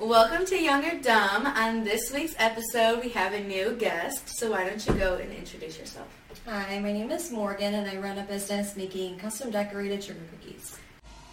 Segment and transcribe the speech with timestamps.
[0.00, 1.44] Welcome to Young Or Dumb.
[1.44, 4.28] On this week's episode, we have a new guest.
[4.38, 6.06] So why don't you go and introduce yourself?
[6.46, 10.78] Hi, my name is Morgan, and I run a business making custom decorated sugar cookies.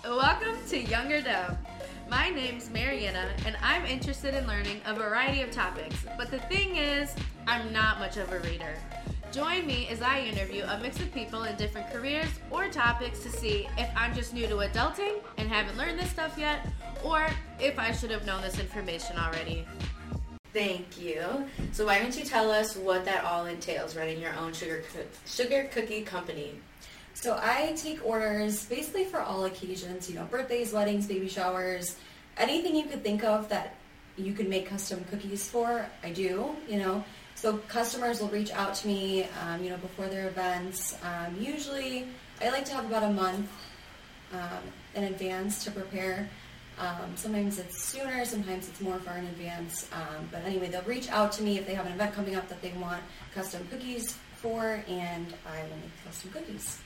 [0.03, 1.55] Welcome to Young Or Dumb.
[2.09, 6.03] My name's Marianna, and I'm interested in learning a variety of topics.
[6.17, 7.13] But the thing is,
[7.45, 8.77] I'm not much of a reader.
[9.35, 13.29] Join me as I interview a mix of people in different careers or topics to
[13.29, 16.65] see if I'm just new to adulting and haven't learned this stuff yet,
[17.03, 17.27] or
[17.59, 19.67] if I should have known this information already.
[20.53, 21.21] Thank you.
[21.73, 25.01] So why don't you tell us what that all entails, running your own sugar co-
[25.25, 26.51] sugar cookie company?
[27.13, 31.97] So I take orders basically for all occasions, you know, birthdays, weddings, baby showers,
[32.37, 33.75] anything you could think of that
[34.15, 37.03] you could make custom cookies for, I do, you know.
[37.45, 40.97] So customers will reach out to me, um, you know, before their events.
[41.03, 42.07] Um, usually,
[42.41, 43.51] I like to have about a month
[44.33, 44.63] um,
[44.95, 46.27] in advance to prepare.
[46.79, 49.87] Um, sometimes it's sooner, sometimes it's more far in advance.
[49.93, 52.49] Um, but anyway, they'll reach out to me if they have an event coming up
[52.49, 53.03] that they want
[53.35, 56.79] custom cookies for, and I will make custom cookies.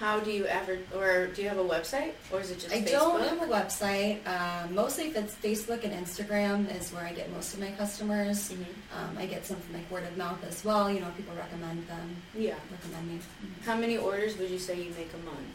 [0.00, 2.80] How do you ever, or do you have a website, or is it just I
[2.80, 2.90] Facebook?
[2.90, 4.26] don't have a website.
[4.26, 8.48] Um, mostly, if it's Facebook and Instagram, is where I get most of my customers.
[8.50, 8.64] Mhm.
[8.96, 10.90] Um, I get some from like word of mouth as well.
[10.90, 12.54] You know, people recommend them, Yeah.
[12.72, 13.20] recommend me.
[13.66, 15.52] How many orders would you say you make a month?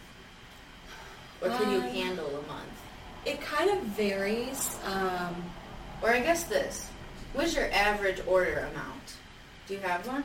[1.42, 2.70] Or can you Um, handle a month?
[3.26, 4.78] It kind of varies.
[4.86, 5.52] Um,
[6.04, 6.86] Or I guess this.
[7.34, 9.14] What's your average order amount?
[9.66, 10.24] Do you have one?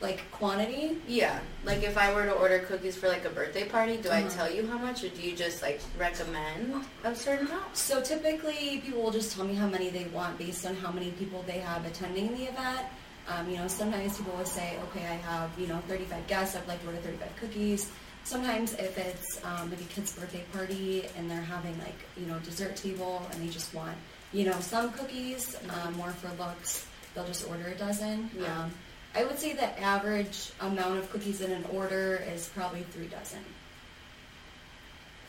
[0.00, 0.96] Like quantity.
[1.06, 1.38] Yeah.
[1.64, 4.30] Like if I were to order cookies for like a birthday party, do I Uh-huh.
[4.36, 7.76] tell you how much or do you just like recommend a certain amount?
[7.76, 11.10] So typically, people will just tell me how many they want based on how many
[11.12, 12.86] people they have attending the event.
[13.28, 16.56] Um, you know, sometimes people will say, okay, I have you know 35 guests.
[16.56, 17.90] I'd like to order 35 cookies.
[18.24, 22.38] Sometimes if it's um, like a kid's birthday party and they're having like you know
[22.40, 23.96] dessert table and they just want
[24.32, 28.30] you know some cookies um, more for looks, they'll just order a dozen.
[28.38, 28.62] Yeah.
[28.62, 28.72] Um,
[29.14, 33.40] I would say the average amount of cookies in an order is probably three dozen,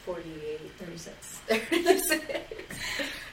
[0.06, 0.59] 48.
[0.78, 1.40] 36.
[1.47, 2.25] 36.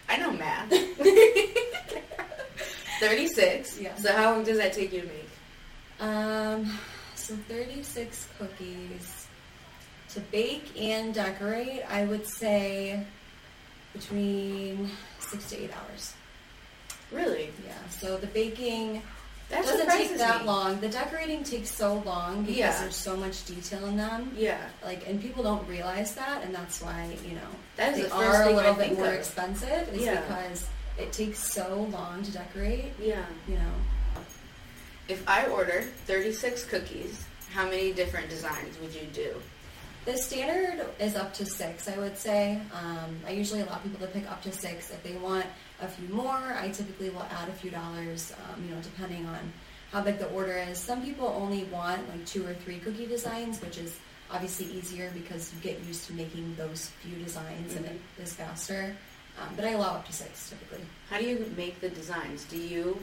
[0.09, 0.71] I know math.
[3.01, 3.81] 36.
[3.81, 3.95] Yeah.
[3.97, 5.29] So how long does that take you to make?
[6.01, 6.79] Um,
[7.15, 9.27] so 36 cookies
[10.11, 11.83] to bake and decorate.
[11.91, 13.05] I would say
[13.93, 16.15] between six to eight hours.
[17.13, 17.51] Really?
[17.67, 17.75] Yeah.
[17.91, 19.03] So the baking
[19.51, 20.47] That doesn't take that me.
[20.47, 20.79] long.
[20.81, 22.81] The decorating takes so long because Yeah.
[22.83, 24.33] there's so much detail in them.
[24.37, 24.59] Yeah.
[24.85, 28.15] Like, and people don't realize that, and that's why you know That is they the
[28.15, 29.15] are a little bit more of.
[29.15, 29.89] expensive.
[29.95, 30.21] Is Yeah.
[30.21, 30.67] because
[30.99, 32.93] it takes so long to decorate.
[33.01, 33.25] Yeah.
[33.47, 34.23] You know.
[35.09, 39.41] If I order 36 cookies, how many different designs would you do?
[40.05, 42.61] The standard is up to six, I would say.
[42.75, 44.91] Um, I usually allow people to pick up to six.
[44.91, 45.47] If they want
[45.81, 49.53] a few more, I typically will add a few dollars, um, you know, depending on
[49.93, 50.79] how big the order is.
[50.79, 53.99] Some people only want like two or three cookie designs, which is
[54.31, 58.95] obviously easier because you get used to making those few designs and it is faster.
[59.41, 60.85] Um, but I allow up to six typically.
[61.09, 62.45] How do you make the designs?
[62.45, 63.01] Do you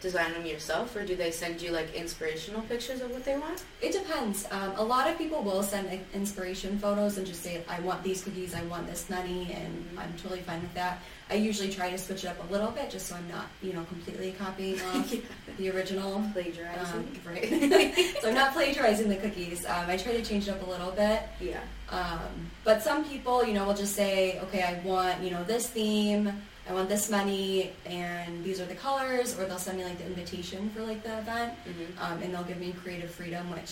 [0.00, 3.64] design them yourself or do they send you like inspirational pictures of what they want?
[3.80, 4.46] It depends.
[4.50, 8.02] Um, a lot of people will send like, inspiration photos and just say, I want
[8.02, 11.02] these cookies, I want this many, and I'm totally fine with that.
[11.28, 13.72] I usually try to switch it up a little bit just so I'm not, you
[13.72, 15.12] know, completely copying off
[15.58, 16.22] the original.
[16.32, 16.98] Plagiarizing?
[16.98, 18.16] Um, right.
[18.20, 19.64] so I'm not plagiarizing the cookies.
[19.66, 21.22] Um, I try to change it up a little bit.
[21.40, 21.60] yeah.
[21.88, 25.68] Um, but some people, you know, will just say, okay, I want, you know, this
[25.68, 29.98] theme, I want this many, and these are the colors, or they'll send me like
[29.98, 32.00] the invitation for like the event, Mhm.
[32.02, 33.70] um, and they'll give me creative freedom, which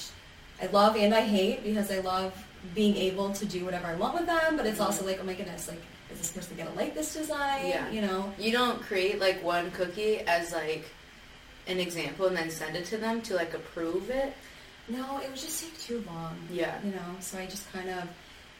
[0.63, 2.33] I love and I hate because I love
[2.75, 5.35] being able to do whatever I want with them, but it's also like, oh my
[5.35, 5.83] goodness, like,
[6.13, 7.67] is this person gonna like this design?
[7.67, 7.91] Yeah.
[7.91, 8.33] You know?
[8.39, 10.85] You don't create like one cookie as like
[11.67, 14.35] an example and then send it to them to like approve it.
[14.89, 16.37] No, it would just take too long.
[16.51, 16.77] Yeah.
[16.85, 18.05] you know so i just kind of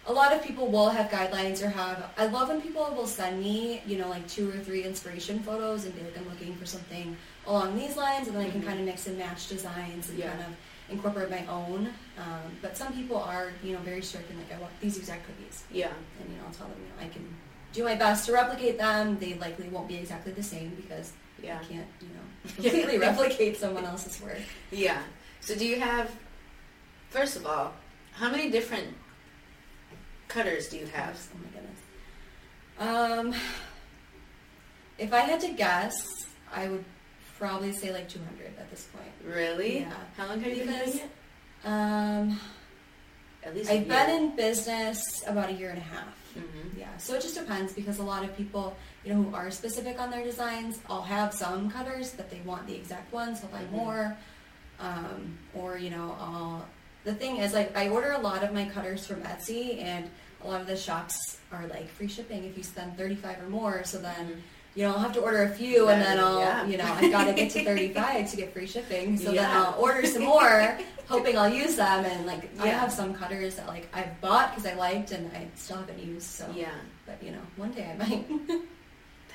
[0.07, 3.41] a lot of people will have guidelines or have i love when people will send
[3.41, 6.67] me you know like two or three inspiration photos and be like i'm looking for
[6.67, 7.17] something
[7.47, 8.67] along these lines and then i can Mhm.
[8.67, 10.31] kind of mix and match designs and Yeah.
[10.31, 10.55] kind of
[10.91, 14.59] incorporate my own um, but some people are you know very strict and like i
[14.61, 15.89] want these exact cookies Yeah.
[16.21, 17.25] and you know i'll tell them you know i can
[17.73, 21.13] do my best to replicate them they likely won't be exactly the same because
[21.43, 21.59] Yeah.
[21.61, 25.01] i can't you know completely replicate someone else's work Yeah.
[25.41, 26.11] So do you have
[27.11, 27.73] first of all,
[28.13, 28.89] how many different
[30.29, 31.21] cutters do you have?
[31.35, 33.35] Oh my goodness.
[33.37, 33.41] Um,
[34.99, 35.95] if I had to guess,
[36.53, 36.85] I would
[37.39, 39.11] probably say like 200 at this point.
[39.25, 39.81] Really?
[39.81, 39.93] Yeah.
[40.17, 41.05] How long have you been Because- doing
[41.65, 41.67] it?
[41.67, 42.41] Um,
[43.43, 43.71] at least.
[43.71, 46.15] I've been in business about a year and a half.
[46.37, 46.77] Mhm.
[46.79, 50.01] Yeah, so it just depends because a lot of people, you know, who are specific
[50.01, 53.63] on their designs, all have some cutters that they want the exact ones, they'll buy
[53.65, 53.71] Mhm.
[53.71, 54.17] more.
[54.81, 56.67] Um, or, you know, I'll,
[57.05, 60.09] the thing is, like, I order a lot of my cutters from Etsy, and
[60.43, 63.85] a lot of the shops are like free shipping if you spend 35 or more.
[63.85, 64.43] So then,
[64.75, 66.67] you know, I'll have to order a few, and then I'll, yeah.
[66.67, 69.17] you know, I've got to get to 35 to get free shipping.
[69.17, 70.79] So then I'll order some more,
[71.09, 72.05] hoping I'll use them.
[72.05, 75.47] And like, I have some cutters that like I've bought because I liked, and I
[75.55, 76.27] still haven't used.
[76.27, 76.73] So Yeah,
[77.07, 78.27] but you know, one day I might.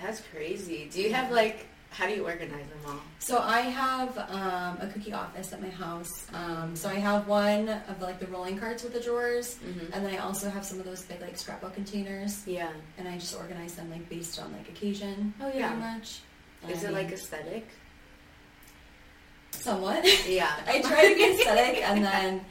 [0.02, 0.90] that's crazy.
[0.92, 1.68] Do you have like?
[1.92, 3.00] How do you organize them all?
[3.20, 6.28] so I have um, a cookie office at my house.
[6.34, 9.90] Um, so I have one of like the rolling carts with the drawers, Mhm.
[9.94, 12.72] and then I also have some of those big like scrapbook containers, Yeah.
[12.98, 15.34] and I just organize them like based on like occasion.
[15.42, 15.68] Oh, yeah.
[15.70, 16.20] pretty much.
[16.70, 17.68] Is I it like aesthetic?
[19.52, 20.06] somewhat?
[20.28, 20.52] Yeah.
[20.68, 22.46] I try to be aesthetic, and then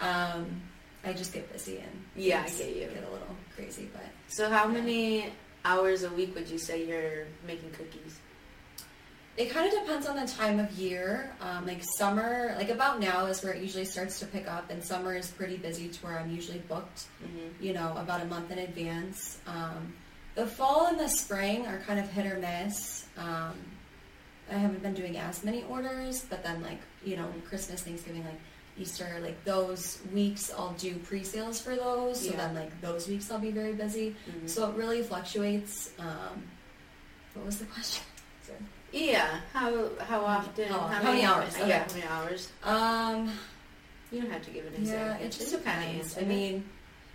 [0.00, 0.60] um,
[1.04, 2.86] I just get busy and Yeah, I get you.
[2.86, 5.32] Get a little crazy, but So how many
[5.64, 8.18] hours a week would you say you're making cookies?
[9.36, 11.32] It kind of depends on the time of year.
[11.40, 14.82] Um, like summer, like about now is where it usually starts to pick up, and
[14.84, 17.64] summer is pretty busy to where I'm usually booked, Mm-hmm.
[17.64, 19.38] you know, about a month in advance.
[19.46, 19.94] Um,
[20.34, 23.06] the fall and the spring are kind of hit or miss.
[23.16, 23.54] Um,
[24.50, 28.40] I haven't been doing as many orders, but then like you know, Christmas, Thanksgiving, like
[28.78, 32.20] Easter, like those weeks I'll do pre-sales for those.
[32.20, 32.36] So Yeah.
[32.36, 34.16] then like those weeks I'll be very busy.
[34.28, 34.46] Mm-hmm.
[34.48, 35.90] So it really fluctuates.
[35.98, 36.42] Um,
[37.34, 38.04] what was the question?
[38.92, 39.40] Yeah.
[39.52, 40.66] How how often?
[40.70, 41.56] Oh, how many hours?
[41.58, 41.84] Yeah.
[41.86, 42.48] How many hours?
[42.64, 43.30] Um,
[44.10, 44.80] You don't have to give an yeah,
[45.16, 45.22] exact.
[45.22, 46.18] it just depends.
[46.18, 46.64] I mean,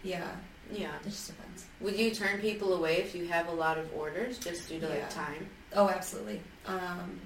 [0.04, 0.32] yeah,
[0.72, 0.96] yeah.
[1.02, 1.66] it just depends.
[1.82, 4.88] Would you turn people away if you have a lot of orders just due to
[4.88, 4.94] Yeah.
[4.94, 5.50] like time?
[5.76, 6.42] Oh, absolutely.
[6.66, 7.20] Um,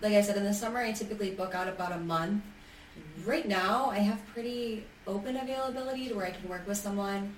[0.00, 2.42] like I said, in the summer I typically book out about a month.
[2.98, 3.30] Mm-hmm.
[3.30, 7.34] Right now, I have pretty open availability to where I can work with someone.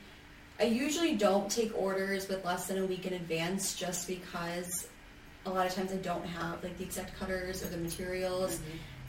[0.59, 4.89] I usually don't take orders with less than a week in advance just because
[5.47, 8.63] a lot of times I don't have like the exact cutters or the materials Mhm.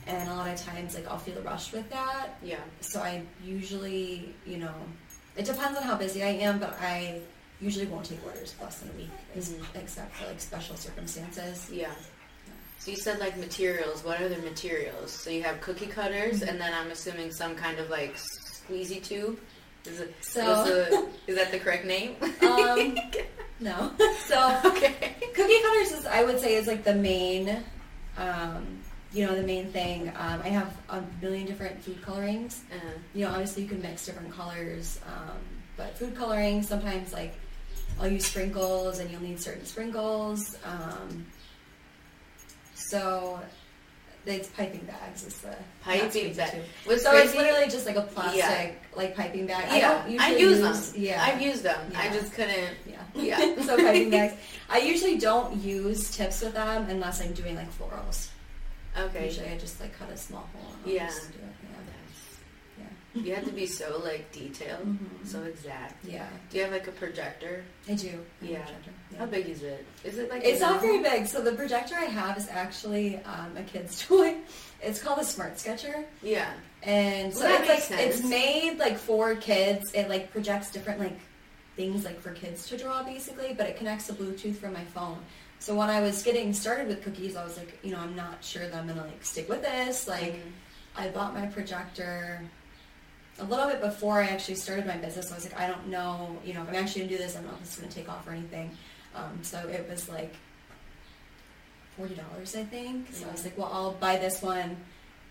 [0.08, 2.30] and a lot of times like I'll feel rushed with that.
[2.44, 2.60] Yeah.
[2.82, 4.74] So I usually, you know,
[5.38, 7.22] it depends on how busy I am, but I
[7.62, 9.64] usually won't take orders less than a week, Mhm.
[9.76, 11.70] except for like special circumstances.
[11.72, 11.92] Yeah.
[12.80, 14.04] So you said like materials.
[14.04, 15.12] What are the materials?
[15.12, 16.50] So you have cookie cutters, Mhm.
[16.50, 19.40] and then I'm assuming some kind of like squeezy tube.
[19.86, 20.14] Is it?
[20.22, 22.16] So- is, the- is that the correct name?
[22.42, 22.98] Um,
[23.60, 23.92] no.
[24.25, 25.16] So okay.
[25.36, 27.63] cookie cutters is, I would say, is like the main,
[28.18, 28.80] um,
[29.13, 30.10] you know, the main thing.
[30.10, 32.63] Um, I have a million different food colorings.
[32.74, 32.78] Uh,
[33.13, 35.38] You know, obviously you can mix different colors, um,
[35.78, 37.36] but food coloring sometimes like
[38.00, 40.58] I'll use sprinkles, and you'll need certain sprinkles.
[40.66, 41.25] Um,
[42.74, 43.40] so
[44.25, 46.62] it's piping bags is the Piping bag.
[46.86, 48.72] What's So it's literally just like a plastic Yeah.
[48.95, 49.66] like piping bag.
[49.80, 51.01] Yeah, I I use use them.
[51.04, 51.92] Yeah, I've used them.
[51.95, 52.75] I just couldn't.
[52.88, 53.01] yeah.
[53.13, 53.62] Yeah.
[53.66, 54.33] so piping bags.
[54.69, 58.30] I usually don't use tips with them unless I'm doing like florals.
[59.00, 59.25] Okay.
[59.25, 61.06] Usually I just like cut a small hole and Yeah.
[61.07, 61.44] just do it.
[63.16, 63.22] Yeah.
[63.24, 65.25] You have to be so like detailed, Mhm.
[65.25, 66.04] so exact.
[66.04, 66.27] Yeah.
[66.50, 67.63] Do you have like a projector?
[67.88, 68.25] I do.
[68.42, 68.60] I Yeah.
[68.63, 68.92] projector.
[69.18, 69.86] How big is it?
[70.04, 70.44] Is it like?
[70.44, 71.25] It's not very big.
[71.28, 74.36] So the projector I have is actually um, a kid's toy.
[74.81, 76.52] It's called a Smart Sketcher, Yeah.
[76.84, 79.94] and so Well, it's like makes it's made like for kids.
[79.94, 81.18] It like projects different like
[81.75, 85.18] things like for kids to draw basically, but it connects to Bluetooth from my phone.
[85.60, 88.44] So when I was getting started with cookies, I was like, you know, I'm not
[88.44, 90.08] sure that I'm gonna like stick with this.
[90.08, 90.51] Like, Mhm.
[90.98, 92.41] I bought my projector
[93.39, 95.32] a little bit before I actually started my business.
[95.32, 97.39] I was like, I don't know, you know, if I'm actually gonna do this, I
[97.39, 98.72] don't know if it's gonna take off or anything.
[99.15, 100.34] Um, so it was like
[101.98, 103.07] forty dollars, I think.
[103.13, 104.75] So I was like, well, I'll buy this one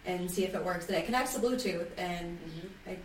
[0.07, 0.87] and see if it works.
[0.89, 2.69] And it connects to Bluetooth, and Mhm.
[2.93, 2.97] I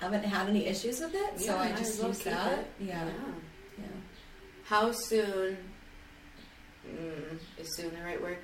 [0.00, 1.40] haven't had any issues with it.
[1.40, 2.58] so I just use that.
[2.58, 2.66] it.
[2.80, 3.12] Yeah, yeah.
[3.78, 3.84] yeah.
[4.64, 5.56] How soon?
[6.86, 8.38] Mm, is soon the right word?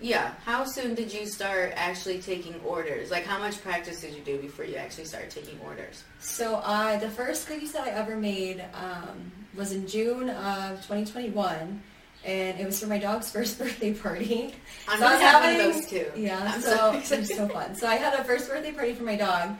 [0.00, 0.32] Yeah.
[0.44, 3.10] How soon did you start actually taking orders?
[3.10, 6.02] Like, how much practice did you do before you actually started taking orders?
[6.18, 11.82] So I, the first cookies that I ever made um, was in June of 2021,
[12.24, 14.54] and it was for my dog's first birthday party.
[14.88, 16.06] I'm So gonna have one having- of those too.
[16.16, 17.74] Yeah, I'm so so it was so fun.
[17.74, 19.56] So I had a first birthday party for my dog,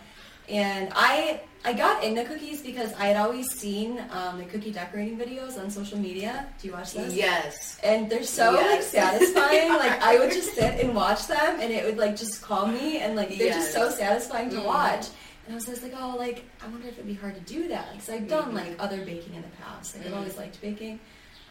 [0.48, 5.18] and I I got into cookies because I had always seen um, the cookie decorating
[5.18, 6.46] videos on social media.
[6.60, 7.12] Do you watch those?
[7.12, 7.80] Yes.
[7.82, 9.70] And they're so like satisfying.
[9.70, 12.98] like I would just sit and watch them, and it would like just calm me,
[12.98, 14.64] and like they're just so satisfying to Mhm.
[14.66, 15.06] watch.
[15.46, 17.68] And I was just like, oh, like I wonder if it'd be hard to do
[17.68, 19.96] that because I've done like other baking in the past.
[19.96, 20.06] Like.
[20.06, 20.98] I've always liked baking.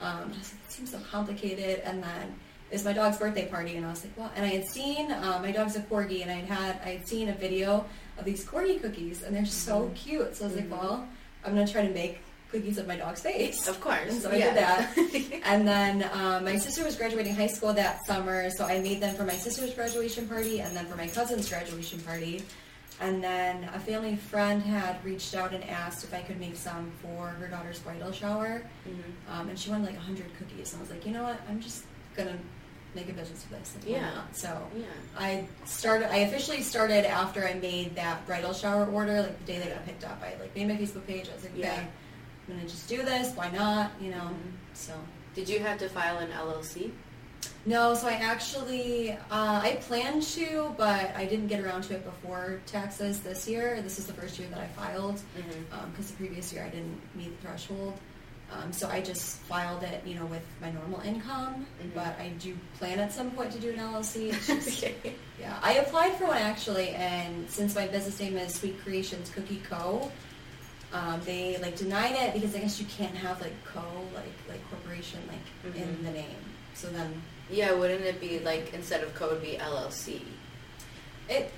[0.01, 2.35] Um, I was like, it seems so complicated, and then
[2.69, 5.09] it was my dog's birthday party, and I was like, well, and I had seen
[5.11, 7.85] uh, my dog's a corgi, and I had had I had seen a video
[8.17, 9.95] of these corgi cookies, and they're so Mhm.
[9.95, 10.35] cute.
[10.35, 11.07] So I was like, well,
[11.45, 12.19] I'm gonna try to make
[12.51, 13.67] cookies of my dog's face.
[13.69, 14.09] Of course.
[14.11, 14.45] And so I yeah.
[14.45, 15.41] did that.
[15.45, 19.15] And then um, my sister was graduating high school that summer, so I made them
[19.15, 22.43] for my sister's graduation party and then for my cousin's graduation party.
[23.01, 26.91] And then a family friend had reached out and asked if I could make some
[27.01, 28.61] for her daughter's bridal shower.
[28.87, 29.31] Mhm.
[29.33, 30.71] Um, and she wanted like 100 cookies.
[30.73, 31.39] And I was like, you know what?
[31.49, 31.83] I'm just
[32.15, 32.35] going to
[32.95, 33.75] make a business of this.
[33.75, 34.21] Like, Yeah.
[34.31, 34.85] So Yeah.
[35.17, 39.59] I started, I officially started after I made that bridal shower order, like the day
[39.59, 40.21] they got picked up.
[40.23, 41.27] I like made my Facebook page.
[41.29, 41.83] I was like, okay, Yeah.
[42.47, 43.35] I'm going to just do this.
[43.35, 43.91] Why not?
[43.99, 44.17] You know?
[44.31, 44.51] Mhm.
[44.73, 44.93] So.
[45.33, 46.91] Did you have to file an LLC?
[47.67, 49.17] No, so I actually uh,
[49.63, 53.81] I planned to, but I didn't get around to it before taxes this year.
[53.81, 55.89] This is the first year that I filed Mm-hmm.
[55.91, 57.97] because the previous year I didn't meet the threshold.
[58.51, 61.65] Um, so I just filed it, you know, with my normal income.
[61.81, 61.93] Mhm.
[61.95, 64.29] But I do plan at some point to do an LLC.
[64.45, 65.15] Just, okay.
[65.39, 69.61] yeah, I applied for one actually, and since my business name is Sweet Creations Cookie
[69.67, 70.11] Co.
[70.93, 73.81] Um, they like denied it because I guess you can't have like co
[74.13, 76.03] like like corporation like in Mhm.
[76.05, 76.43] the name.
[76.75, 77.09] So then
[77.49, 80.21] Yeah, wouldn't it be like instead of code be LLC?
[81.29, 81.51] It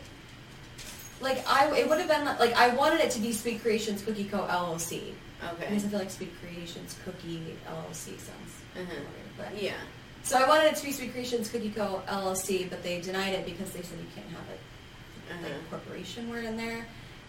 [1.21, 4.25] like I it would have been like I wanted it to be Sweet Creations Cookie
[4.25, 5.13] Co LLC
[5.43, 5.65] Okay.
[5.69, 8.87] because I feel like Sweet Creations Cookie LLC sounds
[9.37, 9.73] but Yeah.
[10.23, 13.45] so I wanted it to be Sweet Creations Cookie Co LLC, but they denied it
[13.45, 14.59] because they said you can't have it
[15.31, 15.47] Uh-huh.
[15.47, 16.85] a corporation word in there,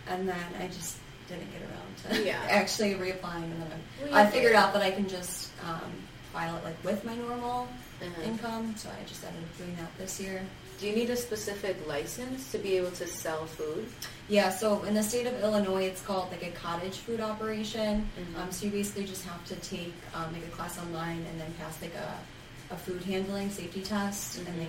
[0.08, 0.96] and then I just
[1.28, 2.38] didn't get around to Yeah.
[2.48, 4.58] actually reapplying, and then Well, I figured good.
[4.58, 5.92] out that I can just um,
[6.32, 7.68] file it like with my normal
[8.00, 8.22] Uh-huh.
[8.22, 10.40] income, so I just ended up doing that this year.
[10.78, 13.88] Do you need a specific license to be able to sell food?
[14.28, 18.08] Yeah, so in the state of Illinois, it's called like a cottage food operation.
[18.16, 18.40] Mhm.
[18.40, 21.52] Um, so you basically just have to take um, like a class online and then
[21.58, 24.46] pass like a, a food handling safety test, Mhm.
[24.48, 24.68] and they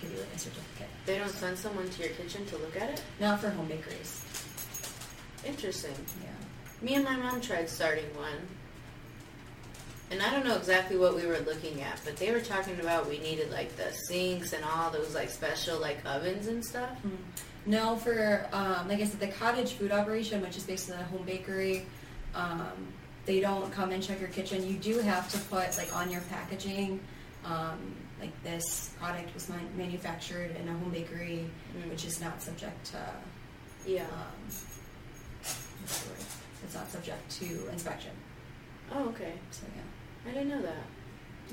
[0.00, 0.88] give you like a certificate.
[1.06, 3.02] They don't send someone to your kitchen to look at it?
[3.18, 4.22] Not for home bakeries.
[5.44, 5.94] Interesting.
[6.22, 6.30] Yeah.
[6.86, 8.38] Me and my mom tried starting one.
[10.10, 13.08] And I don't know exactly what we were looking at, but they were talking about
[13.08, 16.90] we needed like the sinks and all those like special like ovens and stuff.
[17.06, 17.16] Mm.
[17.66, 21.24] No, for um, like I said, the cottage food operation, which is basically a home
[21.26, 21.84] bakery,
[22.34, 22.72] um,
[23.26, 24.66] they don't come and check your kitchen.
[24.66, 27.00] You do have to put like on your packaging,
[27.44, 27.78] um,
[28.18, 31.44] like this product was man- manufactured in a home bakery,
[31.76, 31.90] Mm.
[31.90, 32.98] which is not subject to.
[33.86, 34.04] Yeah.
[34.04, 34.48] Um,
[35.82, 36.18] what's the word?
[36.64, 38.12] It's not subject to inspection.
[38.94, 39.34] Oh, okay.
[39.50, 39.82] So yeah.
[40.28, 40.84] I didn't know that.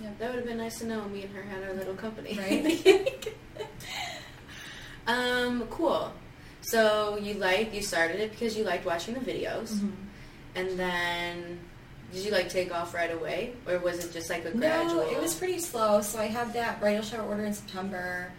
[0.01, 0.09] Yeah.
[0.19, 1.05] That would have been nice to know.
[1.05, 2.37] Me and her had our little company.
[2.37, 3.33] Right.
[5.07, 6.11] um, cool.
[6.61, 9.89] So you like you started it because you liked watching the videos, Mm-hmm.
[10.55, 11.59] and then
[12.11, 14.95] did you like take off right away, or was it just like a gradual?
[14.95, 16.01] No, it was pretty slow.
[16.01, 18.31] So I had that bridal shower order in September.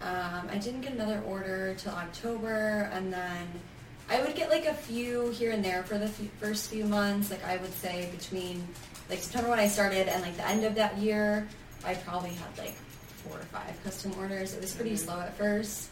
[0.00, 3.48] Um, I didn't get another order till October, and then
[4.08, 7.30] I would get like a few here and there for the few, first few months.
[7.32, 8.66] Like I would say between
[9.08, 11.48] like September when I started and like the end of that year,
[11.84, 12.74] I probably had like
[13.24, 14.54] four or five custom orders.
[14.54, 14.98] It was pretty Mhm.
[14.98, 15.88] slow at first.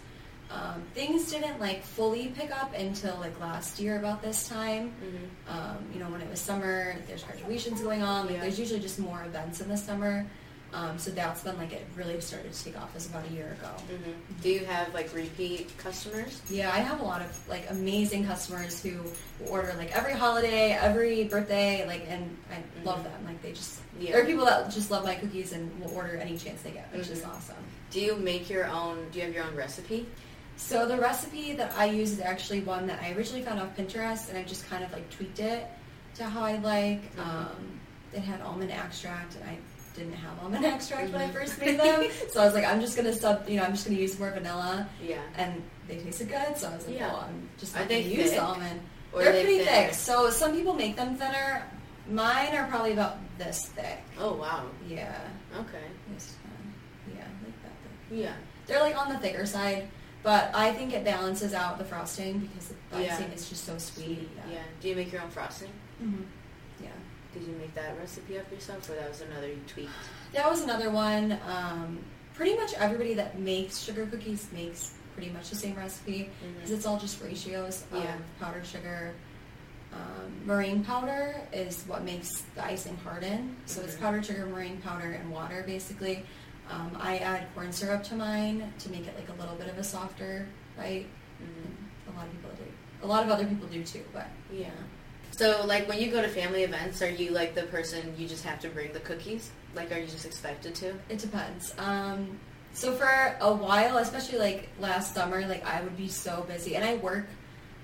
[0.50, 4.92] Um, things didn't like fully pick up until like last year about this time.
[5.02, 5.52] Mhm.
[5.52, 8.26] Um, you know, when it was summer, there's graduations going on.
[8.26, 8.40] Like, Yeah.
[8.42, 10.26] there's usually just more events in the summer.
[10.73, 12.94] Um, so that's when like it really started to take off.
[12.96, 13.70] Is about a year ago.
[13.88, 14.42] Mhm.
[14.42, 16.40] Do you have like repeat customers?
[16.50, 19.00] Yeah, I have a lot of like amazing customers who
[19.49, 23.04] order like every holiday, every birthday, like, and I love Mhm.
[23.04, 23.25] them.
[23.26, 24.12] Like, they just Yeah.
[24.12, 26.92] there are people that just love my cookies and will order any chance they get,
[26.92, 27.30] which is Mhm.
[27.30, 27.56] awesome.
[27.90, 29.08] Do you make your own?
[29.12, 30.06] Do you have your own recipe?
[30.58, 34.28] So the recipe that I use is actually one that I originally found off Pinterest,
[34.28, 35.66] and I just kind of like tweaked it
[36.16, 37.14] to how I like.
[37.16, 37.20] Mhm.
[37.26, 37.80] Um,
[38.12, 39.58] it had almond extract, and I
[39.97, 42.97] didn't have almond extract when I first made them, so I was like, I'm just
[42.97, 45.21] gonna sub, you know, I'm just gonna use more vanilla, Yeah.
[45.37, 46.57] and they tasted good.
[46.57, 47.09] So I was like, Yeah.
[47.12, 48.43] well, I'm just not gonna use thick?
[48.43, 48.81] almond.
[49.12, 49.87] Or They're they pretty thinner?
[49.87, 49.95] thick.
[49.95, 51.62] So some people make them thinner.
[52.09, 53.99] Mine are probably about this thick.
[54.21, 54.65] Oh wow.
[54.88, 55.17] Yeah.
[55.59, 55.79] Okay.
[57.15, 58.19] Yeah, like that thick.
[58.19, 58.35] Yeah.
[58.67, 59.88] They're like on the thicker side,
[60.23, 63.21] but I think it balances out the frosting because the Yeah.
[63.35, 64.29] is just so sweet.
[64.50, 64.59] Yeah.
[64.81, 65.71] Do you make your own frosting?
[65.99, 66.21] hmm Yeah.
[67.38, 69.90] Did you make that recipe up yourself, or that was another you tweaked?
[70.33, 71.38] That was another one.
[71.47, 71.99] Um,
[72.35, 76.87] pretty much everybody that makes sugar cookies makes pretty much the same recipe because it's
[76.87, 78.16] all just ratios of Yeah.
[78.40, 79.12] powdered sugar.
[79.93, 83.57] Um, meringue powder is what makes the icing harden.
[83.66, 84.00] So it's Mhm.
[84.00, 86.25] powdered sugar, meringue powder, and water basically.
[86.71, 89.76] Um, I add corn syrup to mine to make it like a little bit of
[89.78, 91.07] a softer bite.
[91.40, 92.12] Mhm.
[92.14, 92.64] A lot of people do.
[93.02, 94.71] A lot of other people do too, but Yeah.
[95.37, 98.43] So, like, when you go to family events, are you like the person you just
[98.45, 99.50] have to bring the cookies?
[99.75, 100.95] Like, are you just expected to?
[101.11, 101.75] It depends.
[101.76, 102.40] Um,
[102.73, 106.83] so for a while, especially like last summer, like I would be so busy, and
[106.83, 107.26] I work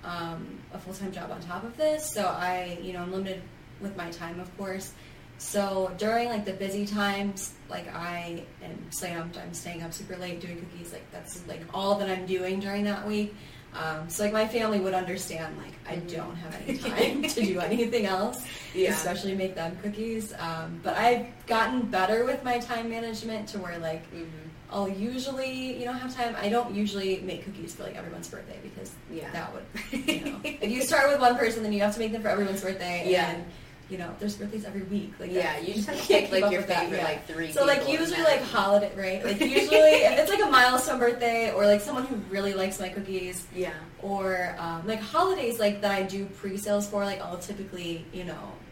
[0.03, 3.43] um, a full time job on top of this, so I, you know, I'm limited
[3.81, 4.93] with my time, of course.
[5.37, 9.37] So during like the busy times, like I am slammed.
[9.37, 10.93] I'm staying up super late doing cookies.
[10.93, 13.35] Like that's like all that I'm doing during that week.
[13.75, 15.57] Um, so like my family would understand.
[15.59, 16.15] Like I Mhm.
[16.17, 18.91] don't have any time to do anything else, Yeah.
[18.91, 20.33] especially make them cookies.
[20.39, 24.25] Um, but I've gotten better with my time management to where like hmm
[24.71, 26.35] I'll usually, you know, have time.
[26.41, 29.31] I don't usually make cookies for like everyone's birthday because Yeah.
[29.31, 29.65] that would,
[30.09, 32.29] you know, if you start with one person, then you have to make them for
[32.29, 33.05] everyone's birthday.
[33.07, 33.33] Yeah.
[33.33, 33.45] And,
[33.93, 35.13] you know, there's birthdays every week.
[35.21, 37.05] Like Yeah, that- you just have to pick like your favorite yeah.
[37.05, 37.53] like three.
[37.53, 39.23] So like usually like holiday, right?
[39.25, 39.77] Like usually
[40.09, 43.75] if it's like a milestone birthday or like someone who really likes my cookies Yeah.
[44.01, 48.53] or um, like holidays like that I do pre-sales for, like I'll typically, you know,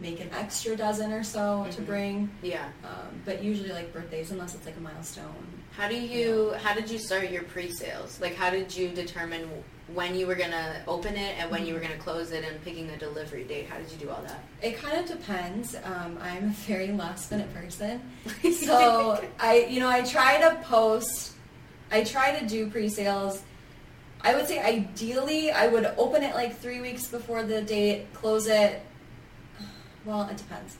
[0.00, 1.86] make an extra dozen or so to Mhm.
[1.86, 2.30] bring.
[2.42, 2.64] Yeah.
[2.84, 5.34] Um, but usually like birthdays, unless it's like a milestone.
[5.76, 8.20] How do you how did you start your pre-sales?
[8.20, 9.48] Like how did you determine
[9.94, 12.90] when you were gonna open it and when you were gonna close it and picking
[12.90, 13.68] a delivery date?
[13.68, 14.40] How did you do all that?
[14.60, 15.74] It kind of depends.
[15.84, 18.00] Um, I'm a very last minute person,
[18.52, 21.32] so I, you know, I try to post.
[21.90, 23.42] I try to do pre-sales.
[24.20, 28.46] I would say ideally I would open it like three weeks before the date, close
[28.48, 28.82] it.
[30.04, 30.76] Well, it depends.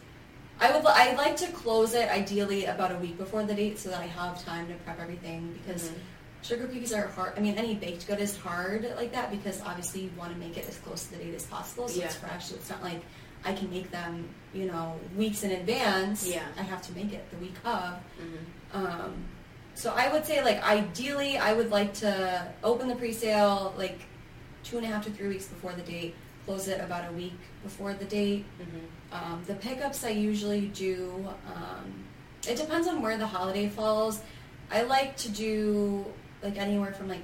[0.60, 0.84] I would.
[0.86, 4.06] I like to close it ideally about a week before the date so that I
[4.06, 5.94] have time to prep everything because Mhm.
[6.42, 7.34] sugar cookies are hard.
[7.36, 10.56] I mean, any baked good is hard like that because obviously you want to make
[10.56, 12.46] it as close to the date as possible so it's fresh.
[12.46, 13.02] So it's not like
[13.44, 16.26] I can make them, you know, weeks in advance.
[16.26, 16.42] Yeah.
[16.58, 17.94] I have to make it the week of.
[18.20, 18.74] Mhm.
[18.74, 19.14] Um,
[19.76, 24.00] so I would say like ideally I would like to open the pre-sale like
[24.64, 27.38] two and a half to three weeks before the date, close it about a week
[27.62, 28.44] before the date.
[28.60, 28.80] Mhm.
[29.12, 31.92] Um, the pickups I usually do, um,
[32.46, 34.20] it depends on where the holiday falls.
[34.70, 36.04] I like to do
[36.42, 37.22] like anywhere from like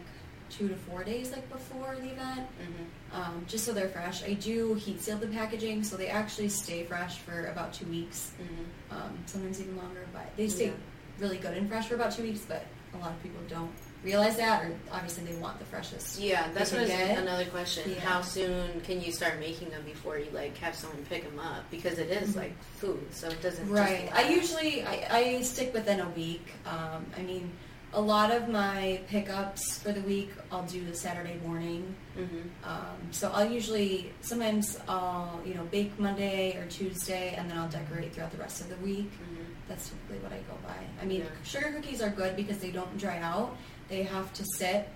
[0.50, 3.16] two to four days like before the event, Mhm.
[3.16, 4.22] um, just so they're fresh.
[4.24, 8.30] I do heat seal the packaging so they actually stay fresh for about two weeks,
[8.40, 8.96] Mhm.
[8.96, 10.72] um, sometimes even longer, but they stay Yeah.
[11.18, 12.64] really good and fresh for about two weeks, but
[12.94, 13.72] a lot of people don't
[14.04, 16.18] realize that or obviously they want the freshest.
[16.20, 17.90] Yeah, that's what another question.
[17.90, 18.00] Yeah.
[18.00, 21.68] How soon can you start making them before you like have someone pick them up?
[21.70, 22.36] Because it is Mhm.
[22.36, 23.68] like food, so it doesn't.
[23.68, 24.10] Right.
[24.14, 26.52] I usually I, I stick within a week.
[26.66, 27.50] Um, I mean,
[27.94, 31.94] a lot of my pickups for the week I'll do the Saturday morning.
[32.16, 32.24] hmm
[32.64, 37.68] Um, so I'll usually sometimes I'll you know bake Monday or Tuesday and then I'll
[37.68, 39.10] decorate throughout the rest of the week.
[39.12, 40.76] hmm That's typically what I go by.
[41.00, 41.30] I mean, Yeah.
[41.44, 43.56] sugar cookies are good because they don't dry out.
[43.88, 44.88] They have to sit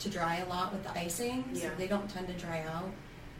[0.00, 1.70] to dry a lot with the icing, so Yeah.
[1.78, 2.90] they don't tend to dry out,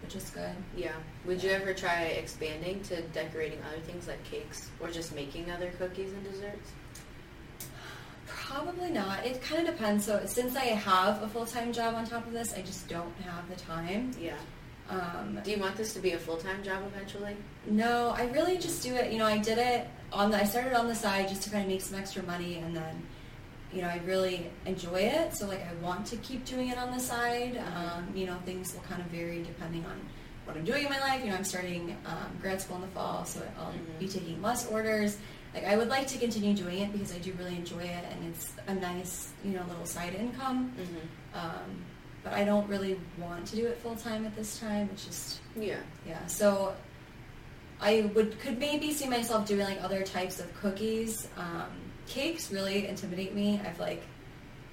[0.02, 0.54] which is good.
[0.76, 0.92] Yeah.
[1.26, 5.70] Would you ever try expanding to decorating other things like cakes or just making other
[5.78, 6.70] cookies and desserts?
[8.26, 9.24] Probably not.
[9.26, 10.04] It kind of depends.
[10.04, 13.14] So since I have a full time job on top of this, I just don't
[13.22, 14.10] have the time.
[14.20, 14.34] Yeah.
[14.88, 17.36] Um, Do you want this to be a full time job eventually?
[17.66, 19.12] no, I really just do it.
[19.12, 20.38] You know, I did it on the.
[20.40, 23.06] I started on the side just to kind of make some extra money, and then,
[23.72, 25.34] you know, I really enjoy it.
[25.34, 27.60] So like, I want to keep doing it on the side.
[27.74, 29.98] Um, you know, things will kind of vary depending on
[30.44, 31.22] what I'm doing in my life.
[31.24, 33.98] You know, I'm starting um, grad school in the fall, so I'll Mhm.
[33.98, 35.16] be taking less orders.
[35.54, 38.24] Like, I would like to continue doing it because I do really enjoy it, and
[38.32, 40.72] it's a nice, you know, little side income.
[40.78, 41.38] Mm-hmm.
[41.38, 41.84] Um,
[42.24, 44.88] but I don't really want to do it full time at this time.
[44.92, 45.76] It's just Yeah.
[46.06, 46.24] yeah.
[46.26, 46.74] So
[47.80, 51.26] I would could maybe see myself doing like other types of cookies.
[51.36, 51.66] Um,
[52.08, 53.60] cakes really intimidate me.
[53.66, 54.02] I've like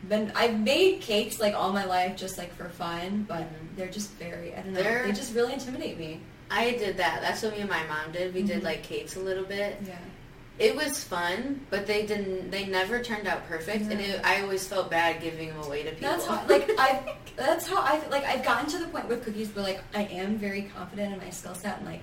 [0.08, 3.76] been I've made cakes like all my life just like for fun, but Mhm.
[3.76, 4.82] they're just very I don't know.
[4.84, 6.22] They're- They just really intimidate me.
[6.52, 7.22] I did that.
[7.22, 8.34] That's what me and my mom did.
[8.34, 8.66] We did Mhm.
[8.66, 9.78] like cakes a little bit.
[9.86, 9.96] Yeah.
[10.58, 12.52] It was fun, but they didn't.
[12.52, 15.92] They never turned out perfect, and it, I always felt bad giving them away to
[15.92, 16.10] people.
[16.10, 19.56] That's how like I that's how I like I've gotten to the point with cookies
[19.56, 22.02] where like I am very confident in my skill set and like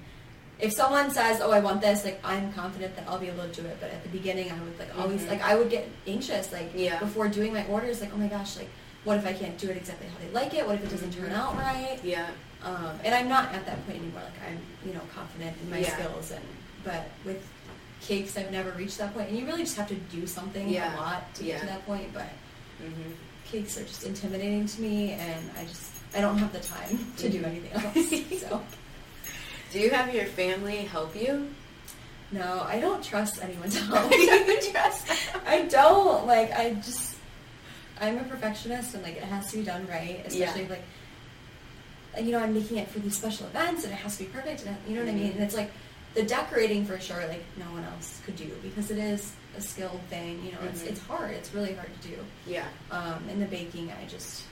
[0.58, 3.60] if someone says, "Oh, I want this," like I'm confident that I'll be able to
[3.62, 3.76] do it.
[3.80, 5.28] But at the beginning, I would like always Mhm.
[5.30, 6.98] like I would get anxious like Yeah.
[6.98, 8.00] before doing my orders.
[8.00, 8.70] Like, oh my gosh, like
[9.04, 10.66] what if I can't do it exactly how they like it?
[10.66, 11.36] What if it doesn't turn Mhm.
[11.36, 12.00] out right?
[12.02, 12.26] yeah,
[12.64, 14.22] Um, and I'm not at that point anymore.
[14.24, 15.94] Like I'm you know confident in my Yeah.
[15.96, 16.44] skills and
[16.84, 17.42] but with
[18.00, 19.28] cakes, I've never reached that point.
[19.30, 20.94] And you really just have to do something Yeah.
[20.94, 22.12] a lot to get to that point.
[22.14, 22.30] But
[22.78, 23.12] hmm
[23.50, 27.28] cakes are just intimidating to me and I just I don't have the time to
[27.28, 27.46] do Mhm.
[27.46, 28.40] anything else.
[28.48, 28.62] So
[29.72, 31.48] Do you have your family help you?
[32.33, 34.29] no, I don't trust anyone to help me.
[35.46, 37.14] I don't like I just
[38.00, 40.68] I'm a perfectionist and like it has to be done right, especially Yeah.
[40.68, 40.83] like
[42.24, 44.64] you know I'm making it for these special events and it has to be perfect
[44.66, 45.29] and you know what I mean.
[45.33, 45.35] Mhm.
[45.37, 45.70] And it's like
[46.14, 50.00] the decorating for sure, like no one else could do because it is a skilled
[50.11, 50.42] thing.
[50.44, 50.88] You know, it's Mhm.
[50.88, 51.31] it's hard.
[51.31, 52.16] It's really hard to do.
[52.46, 52.66] Yeah.
[52.90, 54.42] Um, in the baking, I just,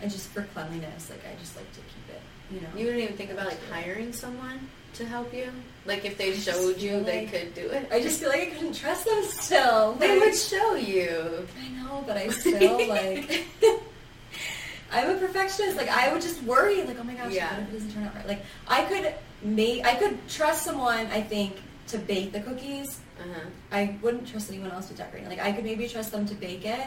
[0.00, 2.20] I just for cleanliness, like I just like to keep it.
[2.50, 5.50] You know, You wouldn't even think about like hiring someone to help you?
[5.86, 7.88] Like if they showed you feel they could do it?
[7.90, 9.92] I just feel like I couldn't trust them still.
[9.94, 11.46] they would show you.
[11.62, 13.44] I know, but I still like.
[14.92, 15.76] I'm a perfectionist.
[15.78, 17.50] Like I would just worry, like, oh my gosh, Yeah.
[17.54, 18.28] what if it doesn't turn out right?
[18.28, 21.06] Like I could make, I could trust someone.
[21.06, 21.56] I think
[21.88, 23.00] to bake the cookies.
[23.18, 23.40] Uh-huh.
[23.70, 25.28] I wouldn't trust anyone else with decorating.
[25.30, 26.86] Like I could maybe trust them to bake it,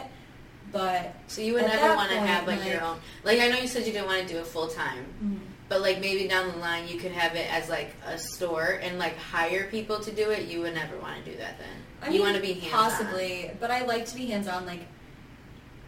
[0.72, 2.98] but So you would never want to have like, your own.
[3.24, 5.80] Like I know you said you didn't want to do it full time, mm, but
[5.80, 9.16] like maybe down the line you could have it as like a store and like
[9.16, 10.48] hire people to do it.
[10.48, 11.68] You would never want to do that then.
[12.02, 14.66] I you mean, want to be hands possibly, but I like to be hands on.
[14.66, 14.80] Like,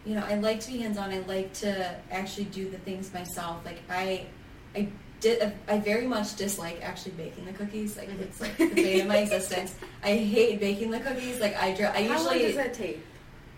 [0.06, 1.10] you know, I like to be hands on.
[1.10, 3.64] I like to actually do the things myself.
[3.64, 4.26] Like, I,
[4.74, 4.88] I
[5.20, 5.52] did.
[5.68, 7.96] I very much dislike actually baking the cookies.
[7.96, 8.20] Like, Mhm.
[8.22, 9.74] it's like the bane of my existence.
[10.02, 11.40] I hate baking the cookies.
[11.40, 12.38] Like, I, I How long usually.
[12.46, 13.04] does that take?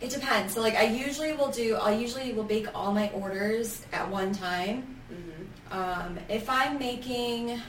[0.01, 0.55] It depends.
[0.55, 1.77] So, like, I usually will do.
[1.77, 4.97] I usually will bake all my orders at one time.
[5.09, 7.61] hmm Um, if I'm making,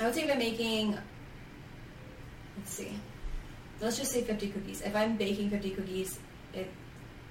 [0.00, 0.96] I would say if I'm making,
[2.56, 2.92] let's see,
[3.80, 4.80] let's just say 50 cookies.
[4.82, 6.18] If I'm baking 50 cookies,
[6.52, 6.68] it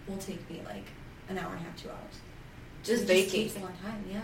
[0.07, 0.85] will take me like
[1.29, 2.15] an hour and a half, two hours.
[2.83, 3.43] Just it baking.
[3.43, 4.19] takes a long time, yeah.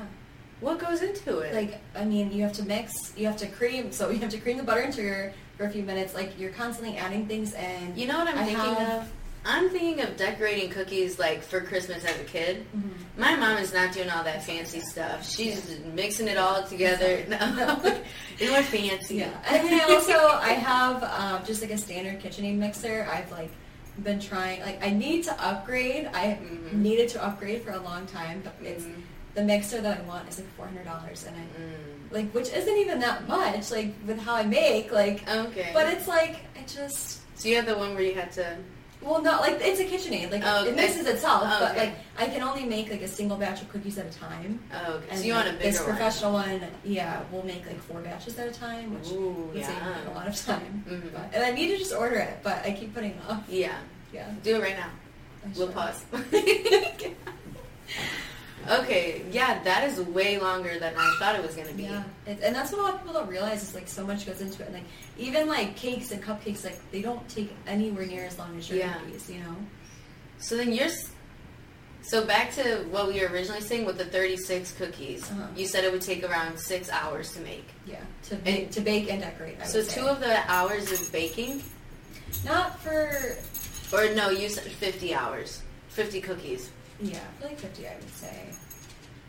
[0.60, 1.54] What goes into it?
[1.56, 4.40] Like, I mean, you have to mix, you have to cream, so you have to
[4.40, 6.14] cream the butter and sugar for a few minutes.
[6.14, 7.94] Like, you're constantly adding things in.
[7.96, 9.12] you know what I'm I thinking have- of?
[9.46, 12.66] I'm thinking of decorating cookies like for Christmas as a kid.
[12.76, 12.92] Mhm.
[13.18, 15.28] My mom is not doing all that fancy stuff.
[15.30, 17.24] She's just mixing it all together.
[17.30, 17.80] No,
[18.38, 19.16] it's more fancy.
[19.16, 23.08] Yeah, and then I also I have um, just like a standard KitchenAid mixer.
[23.12, 23.52] I've like
[24.04, 26.10] been trying like I need to upgrade.
[26.14, 26.74] I Mhm.
[26.74, 29.02] needed to upgrade for a long time, but it's Mhm.
[29.36, 32.12] the mixer that I want is like four hundred dollars, and I Mm.
[32.14, 35.72] like which isn't even that much like with how I make like, Okay.
[35.74, 38.58] but it's like I just so you have the one where you had to.
[39.02, 41.88] Well no like it's a KitchenAid like Oh, it mixes itself, Oh, but okay.
[41.88, 44.60] like I can only make like a single batch of cookies at a time.
[44.74, 45.06] Oh, okay.
[45.10, 48.38] And so you want a bigger this professional one, yeah, we'll make like four batches
[48.38, 50.84] at a time, which Ooh, would save me a lot of time.
[50.88, 51.14] Mhm.
[51.14, 53.44] But, and I need to just order it, but I keep putting it off.
[53.48, 53.78] Yeah.
[54.12, 54.30] Yeah.
[54.44, 54.90] Do it right now.
[55.56, 56.04] We'll pause.
[58.68, 59.24] okay.
[59.32, 61.84] Yeah, that is way longer than I thought it was gonna be.
[61.84, 64.26] Yeah, it, and that's what a lot of people don't realize is like so much
[64.26, 64.68] goes into it.
[64.68, 64.84] And like
[65.18, 68.80] even like cakes and cupcakes, like they don't take anywhere near as long as your
[68.80, 68.94] Yeah.
[68.94, 69.30] cookies.
[69.30, 69.56] You know.
[70.40, 70.90] So then you're.
[72.02, 75.30] So back to what we were originally saying with the 36 cookies.
[75.30, 75.48] Uh-huh.
[75.56, 77.68] You said it would take around six hours to make.
[77.86, 78.00] Yeah.
[78.30, 79.58] To bake, to bake and decorate.
[79.62, 81.62] I So two of the hours is baking,
[82.46, 83.36] not for
[83.92, 84.30] or no?
[84.30, 86.70] You said 50 hours, 50 cookies.
[87.02, 88.50] Yeah, for like fifty, I would say.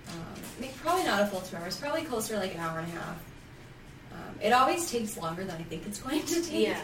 [0.09, 0.25] Um,
[0.59, 1.77] I mean, probably not a full two hours.
[1.77, 3.23] Probably closer like an hour and a half.
[4.13, 6.67] Um, it always takes longer than I think it's going to take.
[6.69, 6.81] Yeah.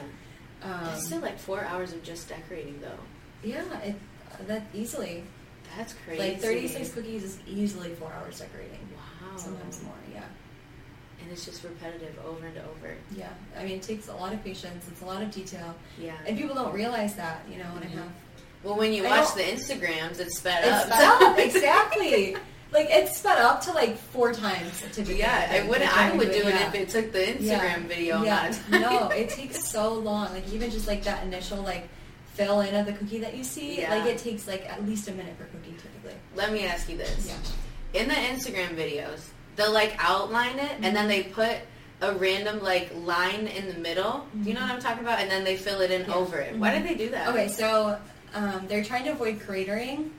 [0.62, 2.98] Um, That's still like four hours of just decorating, though.
[3.48, 3.94] yeah, it,
[4.32, 5.24] uh, that easily.
[5.76, 6.20] That's crazy.
[6.22, 8.78] Like 36 cookies is easily four hours decorating.
[8.96, 9.36] Wow.
[9.36, 10.22] Sometimes more, yeah.
[11.20, 12.94] And it's just repetitive over and over.
[13.14, 13.28] Yeah.
[13.58, 14.86] I mean, it takes a lot of patience.
[14.88, 15.74] It's a lot of detail.
[16.00, 16.14] Yeah.
[16.26, 18.08] And people don't realize that, you know, and I have.
[18.62, 20.86] Well, when you I watch the Instagrams, it's sped It's up.
[20.86, 21.38] sped up,
[21.76, 22.36] exactly.
[22.72, 25.18] Like, it's sped up to like four times typically.
[25.20, 25.96] yeah, I wouldn't.
[25.96, 26.68] I would do it yeah.
[26.68, 27.78] if it took the Instagram Yeah.
[27.86, 28.40] video Yeah.
[28.46, 28.80] amount of time.
[28.82, 30.32] no, it takes so long.
[30.32, 31.88] Like, even just like that initial, like,
[32.34, 33.94] fill in of the cookie that you see, Yeah.
[33.94, 36.18] like, it takes like at least a minute for cookie typically.
[36.34, 37.28] Let me ask you this:
[37.94, 38.00] Yeah.
[38.02, 39.20] in the Instagram videos,
[39.54, 41.56] they'll like outline it, and then they put
[42.02, 44.26] a random like line in the middle.
[44.42, 45.20] Do you know what I'm talking about?
[45.20, 46.14] And then they fill it in Yeah.
[46.14, 46.54] over it.
[46.56, 46.82] Why Mhm.
[46.82, 47.28] did they do that?
[47.28, 47.96] Okay, so
[48.34, 50.10] um, they're trying to avoid cratering.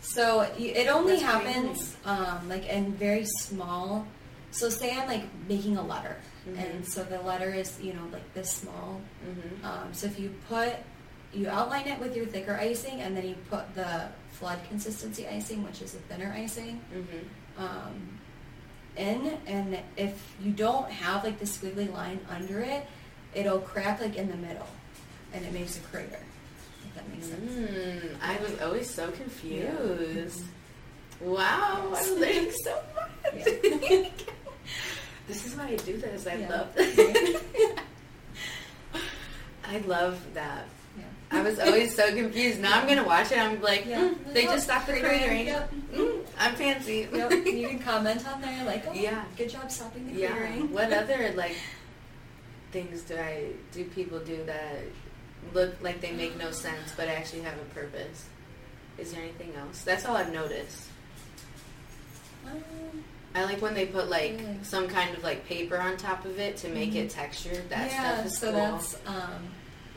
[0.00, 4.06] So it only What's happens um, like in very small.
[4.52, 6.16] So say I'm like making a letter,
[6.48, 6.56] Mhm.
[6.64, 9.00] and so the letter is you know like this small.
[9.24, 10.72] hmm Um, so if you put,
[11.34, 15.62] you outline it with your thicker icing, and then you put the flood consistency icing,
[15.64, 18.18] which is a thinner icing, hmm um,
[18.96, 19.36] in.
[19.46, 22.86] And if you don't have like the squiggly line under it,
[23.34, 24.68] it'll crack like in the middle,
[25.34, 26.20] and it makes a crater.
[26.96, 27.52] That makes sense.
[27.52, 30.42] Mm, I was always so confused.
[31.20, 33.44] Wow, I'm learning so much.
[35.28, 36.26] this is why I do this.
[36.26, 36.48] I Yeah.
[36.48, 37.42] love this.
[39.68, 40.64] I love that.
[40.96, 41.04] Yeah.
[41.38, 42.60] I was always so confused.
[42.60, 43.38] Now I'm gonna watch it.
[43.38, 44.00] I'm like, Yeah.
[44.08, 45.70] mm, they just stopped the cratering, yep.
[45.92, 47.08] Mm, I'm fancy.
[47.12, 47.30] Yep.
[47.46, 49.24] You can comment on there like, oh, Yeah.
[49.36, 50.30] good job stopping the yeah.
[50.30, 50.70] cratering.
[50.70, 51.56] What other like
[52.72, 54.82] things do I do people do that
[55.54, 58.26] look like they make no sense but actually have a purpose?
[58.98, 59.82] Is there anything else?
[59.82, 60.88] That's all I've noticed.
[62.46, 63.04] Um,
[63.34, 64.58] I like when they put like Really?
[64.62, 67.68] some kind of like paper on top of it to make it textured.
[67.68, 68.60] That yeah, stuff is so cool.
[68.60, 69.48] that's um,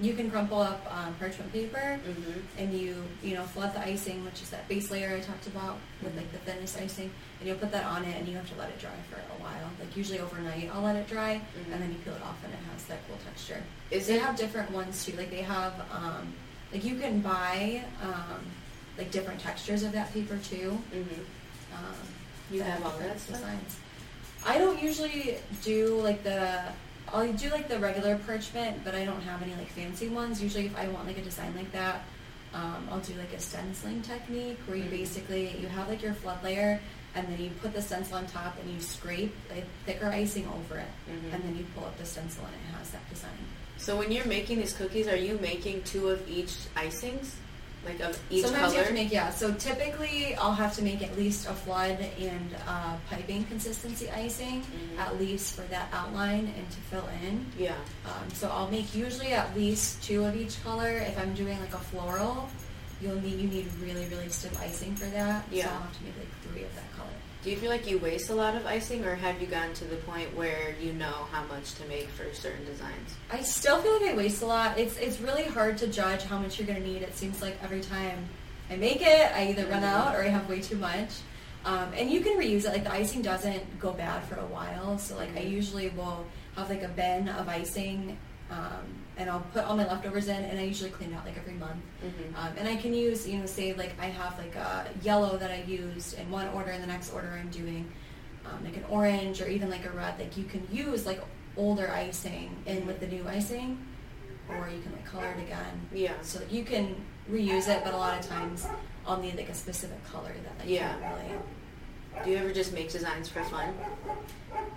[0.02, 4.24] you can crumple up um, parchment paper hmm and you you know flood the icing,
[4.26, 7.10] which is that base layer I talked about with like the thinnest icing,
[7.40, 9.40] and you'll put that on it, and you have to let it dry for a
[9.44, 9.70] while.
[9.80, 11.74] Like usually overnight, I'll let it dry, Mhm.
[11.74, 13.62] and then you peel it off, and it has that cool texture.
[13.92, 14.22] Is They it?
[14.22, 15.16] have different ones too.
[15.18, 16.34] Like they have um,
[16.72, 18.42] like you can buy um,
[18.98, 20.72] like different textures of that paper too.
[20.92, 21.22] hmm
[21.74, 21.96] Um,
[22.52, 23.38] You have all that stuff?
[23.38, 23.76] designs.
[24.46, 26.64] I don't usually do like the.
[27.14, 30.42] I'll do like the regular parchment, but I don't have any like fancy ones.
[30.42, 32.02] Usually, if I want like a design like that,
[32.54, 34.90] um, I'll do like a stenciling technique where you Mhm.
[34.92, 36.80] basically you have like your flood layer,
[37.16, 40.78] and then you put the stencil on top, and you scrape like thicker icing over
[40.78, 41.34] it, Mhm.
[41.34, 43.38] and then you pull up the stencil, and it has that design.
[43.78, 47.30] So when you're making these cookies, are you making two of each icings,
[47.86, 48.74] like of each Sometimes color?
[48.74, 49.30] you have to make yeah.
[49.32, 54.62] So typically, I'll have to make at least a flood and uh, piping consistency icing,
[54.64, 55.00] Mhm.
[55.00, 57.46] at least for that outline and to fill in.
[57.58, 57.76] yeah.
[58.06, 60.90] Um, so I'll make usually at least two of each color.
[60.98, 62.50] If I'm doing like a floral,
[63.02, 65.46] you'll need you need really really stiff icing for that.
[65.50, 65.64] Yeah.
[65.68, 66.99] So I'll have to make like three of that color.
[67.44, 69.86] Do you feel like you waste a lot of icing, or have you gotten to
[69.86, 73.16] the point where you know how much to make for certain designs?
[73.32, 74.78] I still feel like I waste a lot.
[74.78, 77.02] It's it's really hard to judge how much you're gonna need.
[77.02, 78.26] It seems like every time
[78.70, 79.88] I make it, I either run Mhm.
[79.88, 81.10] out or I have way too much.
[81.64, 82.74] Um, and you can reuse it.
[82.74, 84.98] Like the icing doesn't go bad for a while.
[84.98, 85.52] So like I Mhm.
[85.52, 86.26] usually will
[86.58, 88.18] have like a bin of icing,
[88.52, 88.84] um,
[89.20, 91.54] and I'll put all my leftovers in, and I usually clean it out like every
[91.54, 91.84] month.
[92.04, 92.36] Mm-hmm.
[92.36, 95.52] Um, and I can use, you know, say like I have like a yellow that
[95.52, 97.92] I used in one order, and the next order I'm doing
[98.46, 100.18] um, like an orange or even like a red.
[100.18, 101.22] Like you can use like
[101.58, 103.78] older icing in with the new icing,
[104.48, 105.88] or you can like color it again.
[105.94, 106.14] Yeah.
[106.22, 106.96] So you can
[107.30, 108.66] reuse it, but a lot of times
[109.06, 110.94] I'll need like a specific color that I Yeah.
[110.98, 112.24] can't really.
[112.24, 113.74] Do you ever just make designs for fun?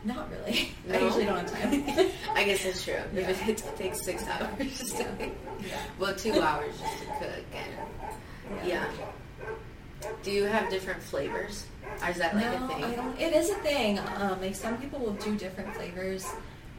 [0.04, 0.72] Not really.
[0.90, 1.84] I usually don't have time.
[2.34, 2.94] I guess it's true.
[3.14, 3.30] Yeah.
[3.30, 5.28] If it takes six hours just to Yeah.
[5.60, 5.78] Yeah.
[5.98, 8.84] well, two hours just to cook, and yeah.
[10.22, 11.66] Do you have different flavors?
[12.02, 13.14] Or is that like no, a thing?
[13.20, 13.98] It is a thing.
[13.98, 16.26] Um, like some people will do different flavors.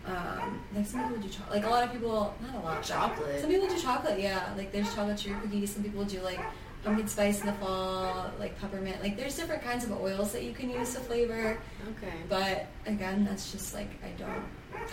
[0.05, 1.55] Um, like some people do chocolate.
[1.61, 2.83] Like a lot of people, not a lot.
[2.83, 3.39] Chocolate.
[3.39, 4.19] Some people do chocolate.
[4.19, 5.73] Yeah, like there's chocolate sugar cookies.
[5.73, 6.41] Some people do like
[6.83, 9.01] pumpkin spice in the fall, like peppermint.
[9.01, 11.57] Like there's different kinds of oils that you can use to flavor.
[11.97, 12.13] Okay.
[12.29, 14.43] But again, that's just like I don't.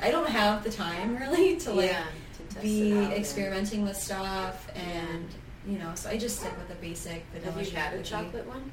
[0.02, 2.04] I don't have the time really to like yeah,
[2.50, 5.26] to be experimenting with stuff and
[5.66, 5.92] you know.
[5.94, 8.70] So I just stick with the basic vanilla Have you had a chocolate one?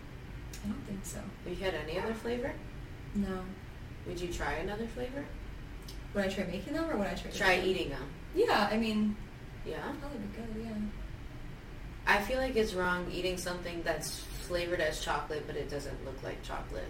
[0.63, 1.19] I don't think so.
[1.19, 2.51] Have you had any other flavor?
[3.15, 3.41] No.
[4.05, 5.25] Would you try another flavor?
[6.13, 7.31] Would I try making them or would I try?
[7.31, 7.65] Try them?
[7.67, 8.07] eating them.
[8.35, 9.15] Yeah, I mean,
[9.65, 9.77] Yeah.
[9.99, 10.65] probably be good.
[10.65, 10.73] Yeah.
[12.07, 16.21] I feel like it's wrong eating something that's flavored as chocolate, but it doesn't look
[16.23, 16.87] like chocolate.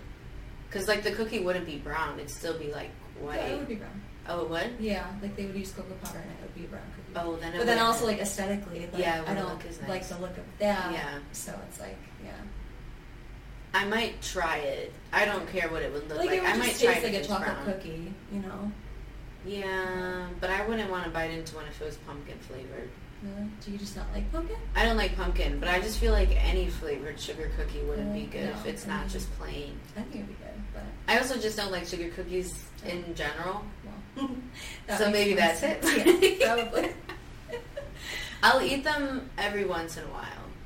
[0.69, 3.37] Cause like the cookie wouldn't be brown; it'd still be like white.
[3.37, 4.01] Yeah, it would be brown.
[4.27, 4.71] oh, it would.
[4.79, 7.25] Yeah, like they would use cocoa powder and it would be a brown cookie.
[7.25, 7.53] Oh, then.
[7.53, 10.43] It but then also like aesthetically, like, Yeah, I don't as like the look of
[10.59, 10.91] that.
[10.91, 11.19] Yeah.
[11.31, 12.31] So it's like, yeah.
[13.73, 14.93] I might try it.
[15.13, 16.37] I don't care what it would look like, like.
[16.37, 17.65] it would I might try like a chocolate brown.
[17.65, 18.71] cookie, you know?
[19.45, 22.89] Yeah, but I wouldn't want to bite into one if it was pumpkin flavored.
[23.23, 23.49] Really?
[23.65, 24.55] Do you just not like pumpkin?
[24.75, 28.23] I don't like pumpkin, but I just feel like any flavored sugar cookie wouldn't be
[28.23, 29.79] good No, if it's I not mean- just plain.
[29.95, 33.63] I think it'd be good, but I also just don't like sugar cookies in general.
[34.17, 34.29] well.
[34.97, 35.83] So maybe that's sense.
[35.85, 36.39] it.
[36.39, 36.89] Yeah, probably.
[38.43, 40.23] I'll eat them every once in a while.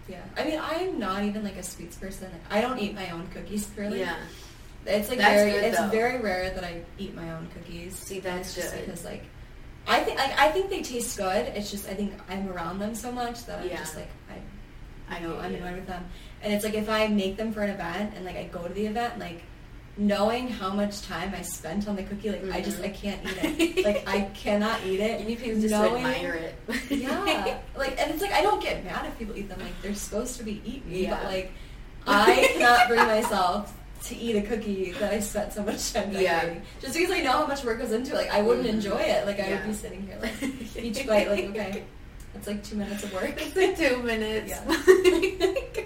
[0.07, 0.21] Yeah.
[0.37, 2.29] I mean, I'm not even like a sweets person.
[2.31, 3.99] Like, I don't eat my own cookies really.
[4.01, 4.17] Yeah.
[4.85, 5.87] It's like That's very good, it's though.
[5.89, 7.95] very rare that I eat my own cookies.
[7.95, 8.85] See, that's just good.
[8.85, 9.23] because like
[9.87, 11.47] I think like, I think they taste good.
[11.55, 13.77] It's just I think I'm around them so much that I'm Yeah.
[13.77, 16.05] just like I I know I'm annoyed with them.
[16.41, 18.73] And it's like if I make them for an event and like I go to
[18.73, 19.41] the event like
[19.97, 22.79] knowing how much time I spent on the cookie like I just.
[22.81, 23.25] I mm-hmm.
[23.25, 23.85] can't eat it.
[23.85, 25.19] like I cannot eat it.
[25.19, 26.55] You need people just knowing- to admire it.
[26.89, 29.59] yeah, like, and it's like I don't get mad if people eat them.
[29.59, 31.15] Like they're supposed to be eaten, Yeah.
[31.17, 31.51] but like
[32.07, 36.39] I cannot bring myself to eat a cookie that I spent so much time Yeah.
[36.41, 36.63] decorating.
[36.81, 38.71] Just because I know how much work goes into it, like I wouldn't Mhm.
[38.73, 39.25] enjoy it.
[39.25, 39.57] Like I Yeah.
[39.57, 40.41] would be sitting here like
[40.75, 41.83] each bite, like okay,
[42.35, 43.33] it's like two minutes of work.
[43.41, 44.49] It's like two minutes.
[44.49, 45.83] Yeah.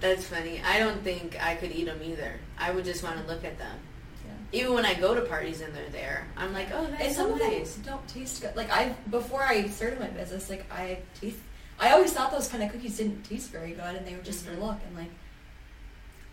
[0.00, 0.62] That's funny.
[0.64, 2.32] I don't think I could eat them either.
[2.58, 3.76] I would just want to look at them.
[4.24, 4.60] Yeah.
[4.60, 7.26] Even when I go to parties and they're there, I'm like, oh, that's And some
[7.28, 8.56] so of them don't taste good.
[8.56, 11.36] Like I before I started my business, like I taste.
[11.78, 14.44] I always thought those kind of cookies didn't taste very good, and they were just
[14.46, 14.54] Mhm.
[14.54, 14.76] for look.
[14.86, 15.10] And like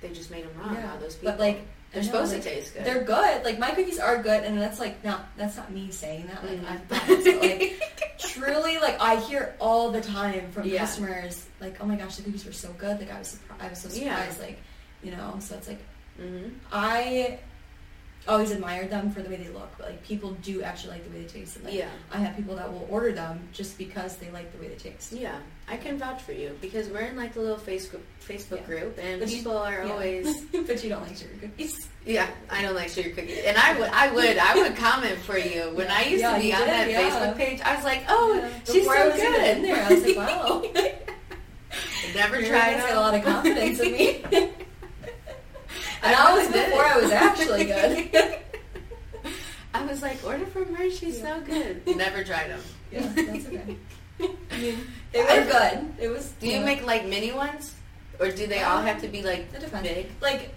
[0.02, 0.78] They just made them wrong.
[0.92, 1.32] all those people.
[1.32, 2.86] But like they're know, supposed like, to taste good.
[2.86, 3.44] They're good.
[3.46, 6.44] Like my cookies are good, and that's like not that's not me saying that.
[6.44, 7.00] Like Mhm.
[7.10, 7.82] I've so, like
[8.20, 10.80] truly, like I hear all the time from Yeah.
[10.80, 13.62] customers, like, "Oh my gosh, the cookies were so good!" Like I was surprised.
[13.64, 14.16] I was so Yeah.
[14.18, 14.42] surprised.
[14.42, 14.60] Like
[15.04, 15.80] you know, so it's like
[16.22, 16.50] Mm-hmm.
[16.72, 17.40] I
[18.28, 21.10] always admired them for the way they look, but like people do actually like the
[21.18, 21.56] way they taste.
[21.56, 21.90] And, like, Yeah.
[22.12, 25.14] I have people that will order them just because they like the way they taste.
[25.14, 25.36] Yeah,
[25.68, 28.66] I can vouch for you because we're in like the little Facebook Facebook Yeah.
[28.68, 29.92] group, and But you- people are Yeah.
[29.94, 30.42] always.
[30.52, 31.88] but you don't like sugar cookies.
[32.06, 35.38] Yeah, I don't like sugar cookies, and I would, I would, I would comment for
[35.38, 37.10] you when I used Yeah, to be on did, that yeah.
[37.10, 37.62] Facebook page.
[37.62, 38.50] I was like, oh, Yeah.
[38.66, 39.58] she's Before so I was good.
[39.58, 40.64] in there, I was like, wow.
[42.16, 44.24] Never tried got a lot of confidence in me.
[46.04, 46.70] and I that was really did.
[46.70, 48.40] before I was actually good.
[49.74, 50.90] I was like, order from her.
[50.90, 51.36] She's Yeah.
[51.40, 51.96] so good.
[51.98, 52.62] Never tried them.
[52.92, 53.78] yeah, that's okay.
[54.52, 55.94] I mean, they were good.
[56.00, 56.32] It was.
[56.40, 57.76] Do you know, make like mini ones,
[58.20, 59.88] or do they all Um, have to be like It depends.
[59.88, 60.10] big?
[60.22, 60.50] Like,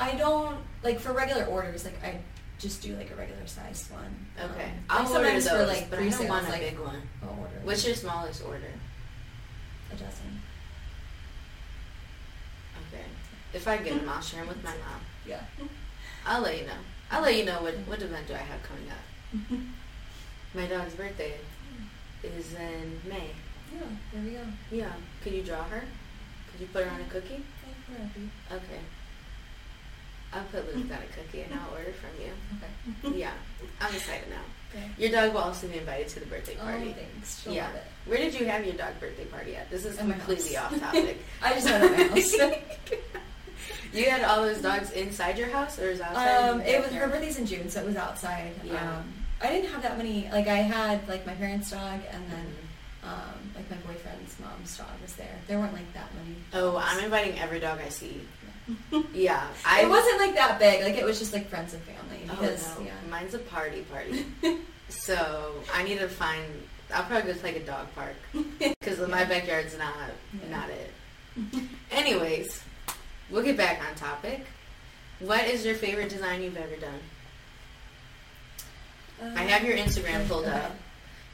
[0.00, 1.84] I don't like for regular orders.
[1.84, 2.18] Like, I
[2.58, 4.26] just do like a regular sized one.
[4.38, 6.50] Okay, Um, I'll like, order sometimes those, for like but I pre-sales, don't want a
[6.50, 7.02] like, big one.
[7.22, 8.72] I'll order What's your smallest order?
[9.92, 10.40] a dozen.
[12.88, 13.04] Okay.
[13.56, 15.00] If I get them, I'll share them with my mom.
[15.26, 15.40] Yeah.
[16.26, 16.80] I'll let you know.
[17.10, 19.60] I'll let you know what what event do I have coming up.
[20.54, 21.34] My dog's birthday
[22.22, 23.30] is in May.
[23.72, 23.88] Yeah.
[24.12, 24.44] There we go.
[24.70, 24.92] Yeah.
[25.22, 25.82] Could you draw her?
[26.50, 27.34] Could you put her on a cookie?
[27.34, 28.28] Okay, we're happy.
[28.52, 28.80] Okay.
[30.34, 32.32] I'll put Luke on a cookie and I'll order from you.
[32.58, 33.18] Okay.
[33.22, 33.32] Yeah.
[33.80, 34.44] I'm excited now.
[34.74, 34.90] Okay.
[34.98, 36.90] Your dog will also be invited to the birthday party.
[36.90, 36.92] Oh, party.
[36.92, 37.42] thanks.
[37.42, 37.70] She'll yeah.
[38.04, 39.70] Where did you have your dog birthday party at?
[39.70, 41.18] This is completely off topic.
[41.42, 42.36] I just had my house.
[43.92, 46.48] You had all those dogs inside your house or is outside?
[46.48, 48.52] Um, it was her birthday's in June, so it was outside.
[48.64, 48.96] Yeah.
[48.98, 50.28] Um, I didn't have that many.
[50.32, 52.46] Like I had like my parents' dog, and then
[53.04, 53.08] Mhm.
[53.08, 55.36] um, like my boyfriend's mom's dog was there.
[55.46, 56.36] There weren't like that many.
[56.54, 56.76] Oh.
[56.78, 58.20] I'm inviting every dog I see.
[59.12, 60.82] Yeah, I it wasn't like that big.
[60.82, 62.28] Like it was just like friends and family.
[62.30, 64.26] Oh no, yeah, mine's a party party.
[64.88, 66.42] so I need to find.
[66.94, 68.14] I'll probably go to like a dog park
[68.58, 69.92] because my backyard's not
[70.32, 70.56] Yeah.
[70.56, 70.90] not it.
[71.90, 72.62] Anyways,
[73.30, 74.44] we'll get back on topic.
[75.20, 77.00] What is your favorite design you've ever done?
[79.34, 80.72] I have your Instagram pulled up,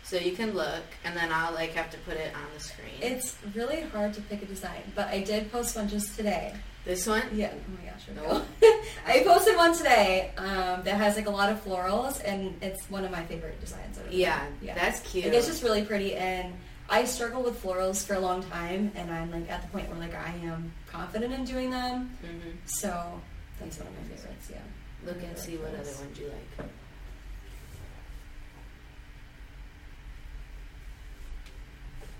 [0.04, 2.94] so you can look, and then I'll like have to put it on the screen.
[3.00, 6.54] It's really hard to pick a design, but I did post one just today.
[6.84, 7.22] this one.
[7.32, 7.52] Yeah.
[7.52, 8.06] Oh my gosh.
[8.14, 8.42] No.
[9.06, 13.04] I posted one today um, that has like a lot of florals, and it's one
[13.04, 13.98] of my favorite designs.
[14.10, 14.74] Yeah, yeah.
[14.74, 15.24] that's cute.
[15.24, 16.54] Like, it's just really pretty, and
[16.92, 19.98] I struggle with florals for a long time, and I'm like at the point where
[19.98, 22.14] like I am confident in doing them.
[22.20, 23.18] hmm So
[23.58, 24.50] that's one of my favorites.
[24.52, 24.58] Yeah.
[25.06, 26.68] Look and see what other ones you like.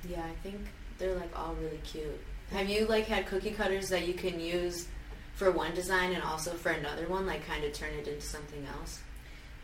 [0.08, 0.58] Yeah, I think
[0.96, 2.18] they're like all really cute.
[2.50, 4.88] Have you like had cookie cutters that you can use
[5.34, 8.66] for one design and also for another one, like kind of turn it into something
[8.78, 9.00] else?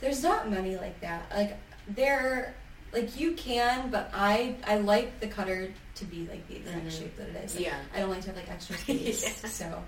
[0.01, 1.33] There's not many like that.
[1.35, 1.57] Like
[1.89, 2.55] they're
[2.93, 6.99] like you can, but I I like the cutter to be like the exact Mhm.
[6.99, 7.55] shape that it is.
[7.57, 7.79] Like, Yeah.
[7.95, 9.23] I don't like to have like extra space.
[9.43, 9.49] Yeah.
[9.49, 9.83] So,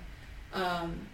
[0.52, 1.06] um,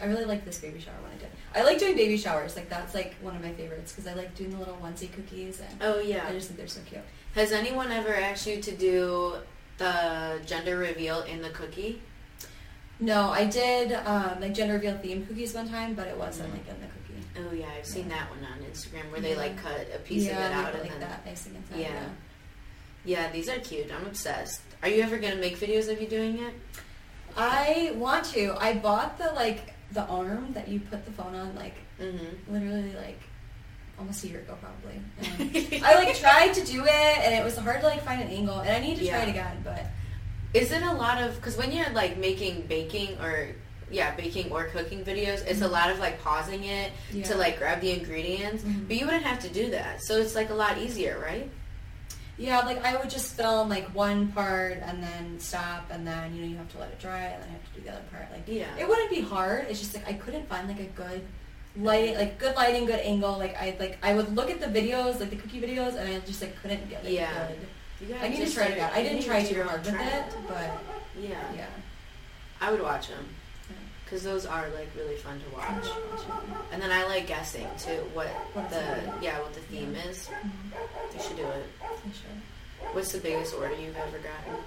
[0.00, 1.28] I really like this baby shower one I did.
[1.54, 2.56] I like doing baby showers.
[2.56, 5.60] Like that's like one of my favorites because I like doing the little onesie cookies
[5.60, 7.02] and Oh yeah, I just think they're so cute.
[7.34, 9.34] Has anyone ever asked you to do
[9.78, 12.00] the gender reveal in the cookie?
[12.98, 16.52] No, I did um, like gender reveal theme cookies one time, but it wasn't Mhm.
[16.52, 16.99] like in the cookie.
[17.48, 18.16] Oh yeah, I've seen Yeah.
[18.16, 19.36] that one on Instagram where they Yeah.
[19.38, 21.22] like cut a piece yeah, of it out and then that.
[21.76, 21.78] Yeah.
[21.88, 22.04] Yeah.
[23.04, 23.90] yeah, these are cute.
[23.92, 24.60] I'm obsessed.
[24.82, 26.54] Are you ever gonna make videos of you doing it?
[27.36, 28.54] I want to.
[28.58, 32.50] I bought the like the arm that you put the phone on like Mm-hmm.
[32.52, 33.20] literally like
[33.98, 35.02] almost a year ago probably.
[35.74, 38.28] And I like tried to do it and it was hard to like find an
[38.28, 39.84] angle and I need to try it again, but
[40.54, 43.48] Is it a lot of because when you're like making baking or
[43.90, 45.70] yeah baking or cooking videos, it's a Mhm.
[45.72, 47.24] lot of like pausing it Yeah.
[47.24, 48.62] to like grab the ingredients.
[48.62, 48.86] Mhm.
[48.88, 51.48] But you wouldn't have to do that, so it's like a lot easier, right?
[52.38, 56.40] yeah, like I would just film like one part and then stop and then you
[56.40, 58.04] know you have to let it dry and then you have to do the other
[58.10, 58.32] part.
[58.32, 58.64] Like Yeah.
[58.78, 59.66] it wouldn't be hard.
[59.68, 61.20] It's just like I couldn't find like a good
[61.76, 63.36] light, like good lighting, good angle.
[63.36, 66.18] Like I like I would look at the videos, like the cookie videos, and I
[66.20, 67.28] just like couldn't get like, Yeah.
[67.48, 68.08] good.
[68.08, 68.94] You I need to just try it out.
[68.94, 70.70] I didn't try too hard with it, but
[71.20, 71.36] Yeah.
[71.54, 71.66] yeah.
[72.58, 73.28] I would watch them.
[74.10, 75.86] Because those are like really fun to watch.
[76.72, 78.84] And then I like guessing too what What the
[79.22, 80.28] yeah what the theme is.
[81.14, 81.66] You should do it.
[81.80, 82.92] I should.
[82.94, 84.60] What's the biggest order you've ever gotten?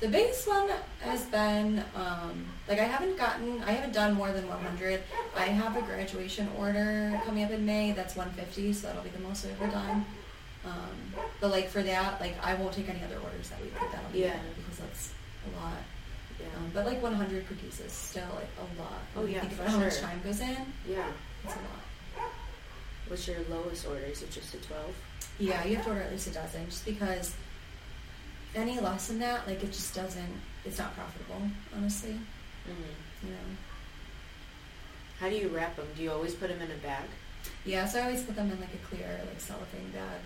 [0.00, 0.68] The biggest one
[1.00, 5.00] has been um, like I haven't gotten, I haven't done more than 100.
[5.36, 7.90] I have a graduation order coming up in May.
[7.90, 10.06] That's 150, so that'll be the most I've ever done.
[10.64, 13.74] Um, but like for that, like I won't take any other orders that week.
[13.74, 14.36] That'll be Yeah.
[14.56, 15.12] because that's
[15.52, 15.72] a lot.
[16.58, 18.92] Um, but like 100 cookies is still like a lot.
[19.16, 20.56] Oh, When you yeah, think for about how much time goes in.
[20.88, 21.06] yeah.
[21.44, 22.32] It's a lot.
[23.06, 24.00] What's your lowest order?
[24.04, 24.94] Is it just a twelve?
[25.38, 27.34] Yeah, you have to order at least a dozen, just because
[28.54, 30.32] any less than that, like it just doesn't.
[30.64, 31.40] It's not profitable,
[31.74, 32.10] honestly.
[32.68, 33.22] Mhm.
[33.22, 33.48] You know.
[35.20, 35.86] How do you wrap them?
[35.96, 37.04] Do you always put them in a bag?
[37.64, 40.20] Yeah, so I always put them in like a clear like cellophane bag.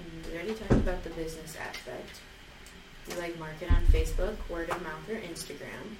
[0.00, 2.20] Mm, We already talked about the business aspect.
[3.10, 5.96] You like market on Facebook, word of mouth, or Instagram.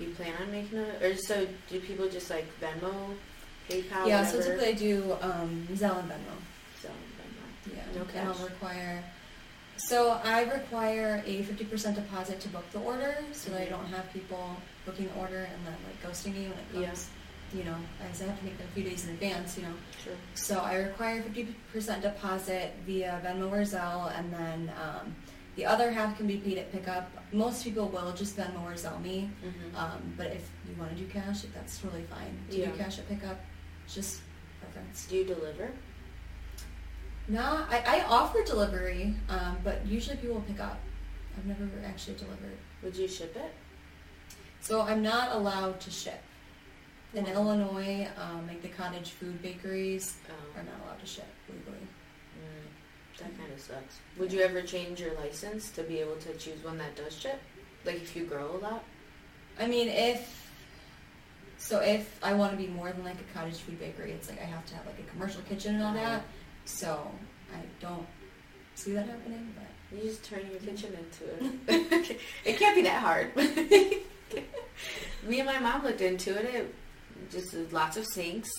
[0.00, 2.92] You plan on making a, or so do people just like Venmo,
[3.68, 4.26] PayPal, yeah, whatever?
[4.26, 6.36] so typically I do um, Zelle and Venmo.
[6.80, 7.74] So, Venmo.
[7.74, 9.02] Yeah, No and I'll require.
[9.78, 13.70] So I require a fifty percent deposit to book the order, so that I Mhm.
[13.70, 16.86] don't have people booking the order and then like ghosting me when it Yeah.
[16.88, 17.08] comes.
[17.54, 19.56] You know, I have to make them a few days in advance.
[19.56, 19.74] You know,
[20.04, 20.12] Sure.
[20.34, 25.16] so I require fifty percent deposit via Venmo or Zelle, and then um,
[25.60, 27.10] the other half can be paid at pickup.
[27.32, 29.76] Most people will just Venmo or Zelle me, Mm-hmm.
[29.76, 32.34] um, but if you want to do cash, that's totally fine.
[32.48, 32.70] Do Yeah.
[32.70, 33.38] do cash at pickup,
[33.86, 34.22] just
[34.58, 35.06] preference.
[35.06, 35.70] do you deliver?
[37.28, 40.78] No, I, I offer delivery, um, but usually people pick up.
[41.36, 42.56] I've never actually delivered.
[42.82, 43.52] Would you ship it?
[44.62, 46.22] So I'm not allowed to ship.
[47.12, 51.26] In Illinois, um, like the cottage food bakeries Oh, are not allowed to ship
[53.20, 53.98] that kind of sucks.
[54.18, 57.40] Would you ever change your license to be able to choose one that does chip?
[57.84, 58.84] Like if you grow a lot?
[59.58, 60.40] I mean, if
[61.60, 64.40] so, if I want to be more than like a cottage food bakery, it's like
[64.40, 66.16] I have to have like a commercial kitchen and all uh-huh.
[66.16, 66.24] that.
[66.64, 67.10] So
[67.52, 68.06] I don't
[68.74, 71.24] see that happening, but You just turn your kitchen into
[71.68, 72.18] it.
[72.46, 73.36] it can't be that hard.
[75.26, 76.46] Me and my mom looked into it.
[76.46, 76.74] It
[77.30, 78.50] just lots of sinks,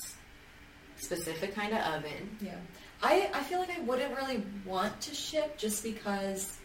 [0.97, 2.37] specific kind of oven.
[2.39, 2.59] Yeah.
[3.03, 6.57] I, I feel like I wouldn't really want to ship just because,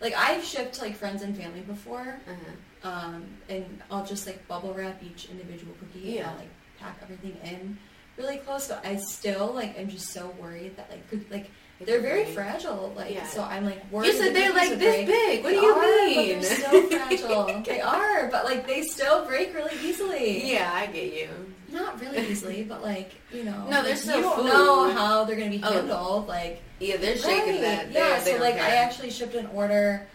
[0.00, 2.88] like, I've shipped like, friends and family before, Uh-huh.
[2.90, 6.20] um, and I'll just, like, bubble wrap each individual cookie Yeah.
[6.22, 6.48] and I'll, like,
[6.80, 7.78] pack everything in
[8.16, 11.50] really close, but I still, like, I'm just so worried that, like, cook- like,
[11.84, 12.88] they're very fragile.
[12.88, 13.26] fragile, like, Yeah.
[13.26, 15.06] so I'm, like, worried You said they're like this break.
[15.06, 15.44] big.
[15.44, 16.40] What They do you are, mean?
[16.40, 17.62] They're so fragile.
[17.64, 20.50] they are, but, like, they still break really easily.
[20.52, 21.28] Yeah, I get you.
[21.70, 23.64] Not really easily, but, like, you know.
[23.68, 24.46] No, they're like, still You don't food.
[24.46, 25.72] know how they're going to be Oh.
[25.72, 26.62] handled, like...
[26.78, 27.90] Yeah, they're shaking Right, that.
[27.92, 30.06] Yeah, They're- they so like I actually shipped an order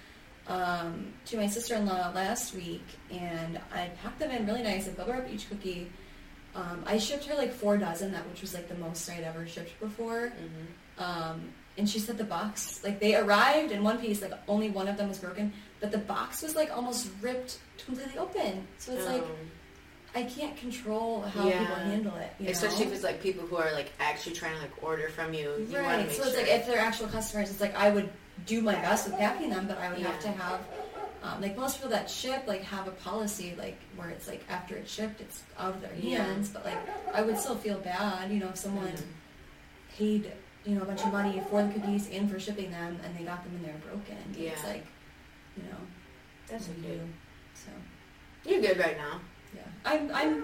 [0.47, 4.87] um, to my sister-in-law last week, and I packed them in really nice.
[4.87, 5.89] I bubble wrap each cookie.
[6.55, 9.47] Um, I shipped her like four dozen, that which was like the most I'd ever
[9.47, 10.31] shipped before.
[10.99, 11.01] Mhm.
[11.03, 14.87] Um, and she said the box, like they arrived in one piece, like only one
[14.87, 18.67] of them was broken, but the box was like almost ripped completely open.
[18.77, 19.31] So it's like Um,
[20.13, 21.59] I can't control how Yeah.
[21.59, 22.33] people handle it.
[22.39, 22.91] You especially know?
[22.91, 25.65] if it's like people who are like actually trying to like order from you.
[25.69, 26.05] You Right.
[26.05, 26.41] make So it's sure.
[26.41, 28.09] like if they're actual customers, it's like I would
[28.45, 30.61] do my best with packing them, but I would have to have
[31.23, 34.75] um, like most people that ship like have a policy like where it's like after
[34.75, 36.23] it's shipped, it's out of their Yeah.
[36.25, 36.49] hands.
[36.49, 36.77] But like
[37.13, 39.03] I would still feel bad, you know, if someone Mhm.
[39.97, 40.31] paid
[40.65, 43.23] you know a bunch of money for the cookies and for shipping them, and they
[43.23, 44.17] got them and they're broken.
[44.37, 44.51] Yeah.
[44.51, 44.69] It's Yeah.
[44.69, 44.85] like
[45.55, 45.77] you know
[46.47, 46.99] That's what you do?
[47.53, 47.69] So
[48.49, 49.21] You're good right now.
[49.55, 50.43] Yeah, I'm I'm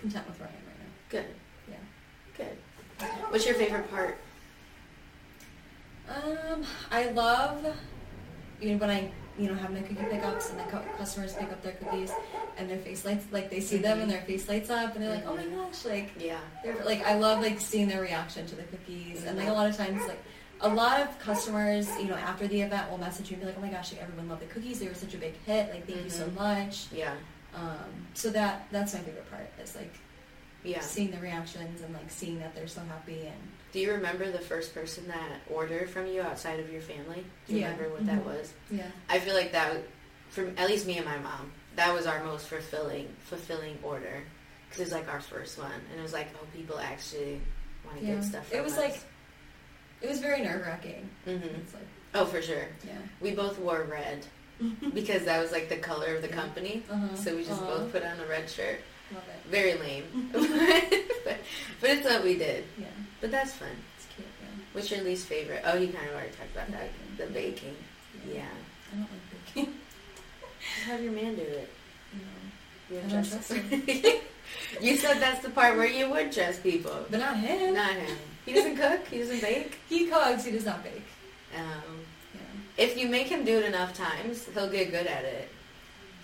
[0.00, 0.92] content with where I am right now.
[1.10, 1.26] Good.
[1.68, 1.76] Yeah.
[2.36, 2.56] Good.
[3.30, 4.18] What's your favorite part?
[6.08, 7.64] Um, I love
[8.60, 11.50] you know when I you know have my cookie pickups and the cu- customers pick
[11.50, 12.12] up their cookies
[12.56, 14.02] and their face lights like they see them mm-hmm.
[14.02, 15.56] and their face lights up and they're like oh my mm-hmm.
[15.56, 16.38] gosh like Yeah.
[16.62, 19.58] they're like I love like seeing their reaction to the cookies and like a mm-hmm.
[19.58, 20.22] lot of times like
[20.60, 23.58] a lot of customers you know after the event will message you and be like
[23.58, 25.86] oh my gosh like everyone loved the cookies they were such a big hit like
[25.86, 27.14] thank you so much Yeah.
[27.54, 29.92] Um, so that that's my favorite part is like
[30.64, 30.80] Yeah.
[30.80, 33.40] seeing the reactions and like seeing that they're so happy and
[33.72, 37.24] Do you remember the first person that ordered from you outside of your family?
[37.46, 37.70] Do you Yeah.
[37.72, 38.24] remember what that Mhm.
[38.24, 38.52] was?
[38.70, 39.76] yeah I feel like that,
[40.30, 44.22] from at least me and my mom, that was our most fulfilling fulfilling order
[44.68, 47.40] because it was like our first one, and it was like, oh, people actually
[47.84, 48.14] want to Yeah.
[48.14, 48.52] get stuff.
[48.52, 48.78] It was us.
[48.78, 48.96] like
[50.00, 51.08] it was very nerve wracking.
[51.24, 52.66] hmm It's like oh, for sure.
[52.86, 52.92] yeah.
[53.20, 54.24] We both wore red
[54.94, 56.82] because that was like the color of the company.
[56.90, 57.14] Uh-huh.
[57.16, 57.66] So we just Aw.
[57.66, 58.80] both put on a red shirt.
[59.12, 59.50] Love it.
[59.50, 61.36] Very lame, but,
[61.80, 62.64] but it's what we did.
[62.78, 62.86] Yeah,
[63.20, 63.68] But that's fun.
[63.96, 64.26] it's cute.
[64.40, 64.48] Yeah.
[64.72, 65.62] What's your least favorite?
[65.64, 66.88] Oh, you kind of already talked about The that.
[66.88, 67.16] baking.
[67.18, 67.76] The baking.
[68.34, 68.44] Yeah.
[68.92, 69.74] I don't like baking.
[70.74, 71.68] Just have your man do it.
[72.14, 72.96] No.
[72.96, 73.82] You I don't trust him.
[74.80, 77.04] you said that's the part where you would trust people.
[77.10, 77.74] But not him.
[77.74, 78.16] Not him.
[78.46, 79.06] He doesn't cook.
[79.08, 79.76] He doesn't bake.
[79.88, 80.44] He cooks.
[80.44, 81.02] He does not bake.
[81.56, 82.03] Um, Yeah.
[82.76, 85.48] If you make him do it enough times, he'll get good at it.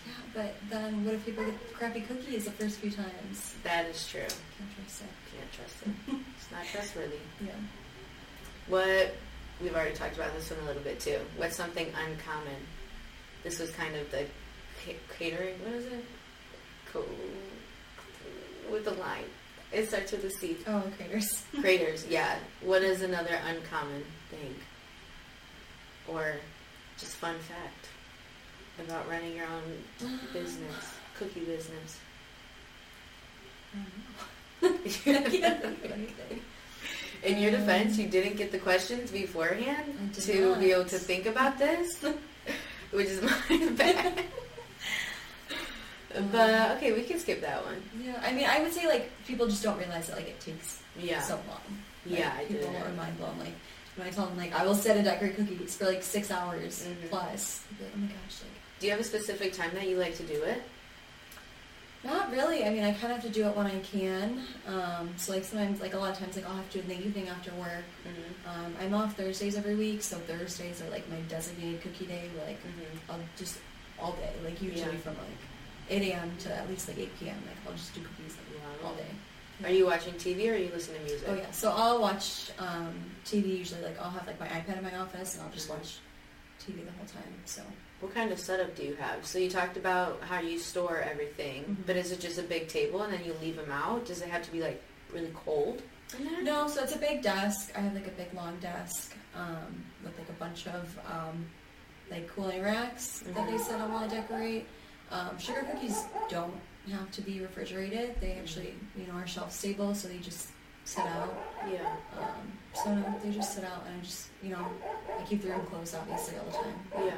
[0.07, 3.55] Yeah, but then what if people get crappy cookies the first few times?
[3.63, 4.21] That is true.
[4.21, 5.37] Can't trust it.
[5.37, 6.15] Can't trust it.
[6.37, 7.17] It's not trustworthy.
[7.45, 7.51] Yeah.
[8.69, 9.15] What
[9.63, 11.19] we've already talked about this one a little bit too.
[11.37, 12.57] What's something uncommon?
[13.43, 14.25] This was kind of the
[14.85, 15.55] ca- catering.
[15.65, 16.05] What is it?
[16.93, 17.05] Co-
[18.71, 19.25] with the line.
[19.73, 20.57] It starts with a C.
[20.67, 21.45] Oh, craters.
[21.61, 22.07] Craters.
[22.09, 22.37] Yeah.
[22.61, 24.55] What is another uncommon thing,
[26.09, 26.37] or
[26.99, 27.89] just fun fact
[28.85, 30.75] about running your own business?
[31.19, 31.99] cookie business?
[34.63, 35.45] I can't think
[35.85, 36.41] of anything.
[37.23, 41.59] In your defense, you didn't get the questions beforehand to be able to think about
[41.59, 42.03] this,
[42.93, 44.23] which is my bad.
[46.33, 47.83] but okay, we can skip that one.
[48.03, 50.83] Yeah, I mean, I would say like people just don't realize that like it takes
[50.99, 51.61] Yeah, so long.
[52.07, 52.83] Like, yeah, I people did.
[52.83, 53.39] are mind blown.
[53.39, 53.53] Like
[53.97, 56.87] when I tell them like I will sit and decorate cookies for like six hours
[56.87, 57.09] Mhm.
[57.11, 57.63] plus.
[57.81, 60.23] Like, oh my gosh, like Do you have a specific time that you like to
[60.23, 60.63] do it?
[62.03, 62.65] not really.
[62.65, 64.43] I mean, I kind of have to do it when I can.
[64.67, 66.91] Um, so like sometimes, like a lot of times, like I'll have to do it
[66.91, 67.85] in the evening after work.
[68.09, 68.49] Mm-hmm.
[68.49, 72.31] Um, I'm off Thursdays every week, so Thursdays are like my designated cookie day.
[72.35, 73.13] Where like Mm-hmm.
[73.13, 73.59] I'll just
[73.99, 74.99] all day, like usually Yeah.
[75.05, 75.41] from like
[75.91, 76.33] 8 a.m.
[76.45, 77.37] to at least like 8 p.m.
[77.47, 78.89] Like I'll just do cookies like, Wow.
[78.89, 79.13] all day.
[79.65, 81.29] Are you watching TV or are you listening to music?
[81.31, 82.95] Oh yeah, so I'll watch um,
[83.25, 83.83] TV usually.
[83.83, 85.99] Like I'll have like my iPad in my office, and I'll just watch
[86.65, 87.33] TV the whole time.
[87.45, 87.63] So
[88.01, 89.27] What kind of setup do you have?
[89.27, 91.87] So you talked about how you store everything, Mhm.
[91.87, 94.07] but is it just a big table and then you leave them out?
[94.07, 94.83] Does it have to be like
[95.13, 95.83] really cold?
[96.43, 97.71] no, so it's a big desk.
[97.77, 101.47] I have like a big long desk um, with like a bunch of um,
[102.11, 104.67] like cooling racks that they said I want to decorate.
[105.13, 106.55] Um, sugar cookies don't
[106.89, 108.15] have to be refrigerated.
[108.21, 110.49] They actually, you know, are shelf stable, so they just
[110.85, 111.35] sit out.
[111.71, 111.95] Yeah.
[112.19, 114.67] Um, so no, they just sit out, and I just, you know,
[115.19, 116.75] I keep the room closed obviously all the time.
[116.95, 117.15] Yeah.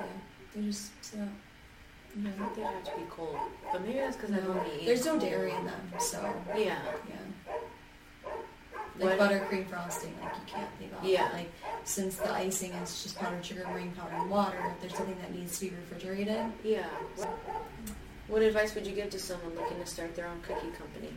[0.00, 0.06] Yeah,
[0.54, 1.28] they just sit out.
[1.28, 2.30] I Yeah.
[2.32, 3.36] think they have to be cold,
[3.72, 6.78] but maybe that's because I've No, only eaten there's no dairy in them, so Yeah.
[7.08, 7.16] yeah.
[8.98, 11.04] Like What- buttercream frosting, like you can't leave out.
[11.04, 11.30] Yeah.
[11.32, 11.50] Like
[11.84, 15.32] since the icing is just powdered sugar, meringue powder, and water, if there's something that
[15.34, 16.86] needs to be refrigerated, Yeah.
[18.30, 21.12] What advice would you give to someone looking to start their own cookie company?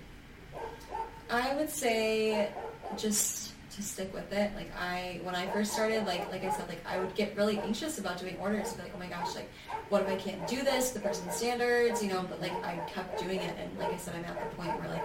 [1.29, 2.49] I would say
[2.97, 4.51] just to stick with it.
[4.55, 7.59] Like I, when I first started, like like I said, like I would get really
[7.59, 8.73] anxious about doing orders.
[8.73, 9.49] Be like, oh my gosh, like
[9.89, 10.89] what if I can't do this?
[10.91, 12.25] The person's standards, you know.
[12.27, 14.89] But like I kept doing it, and like I said, I'm at the point where
[14.89, 15.03] like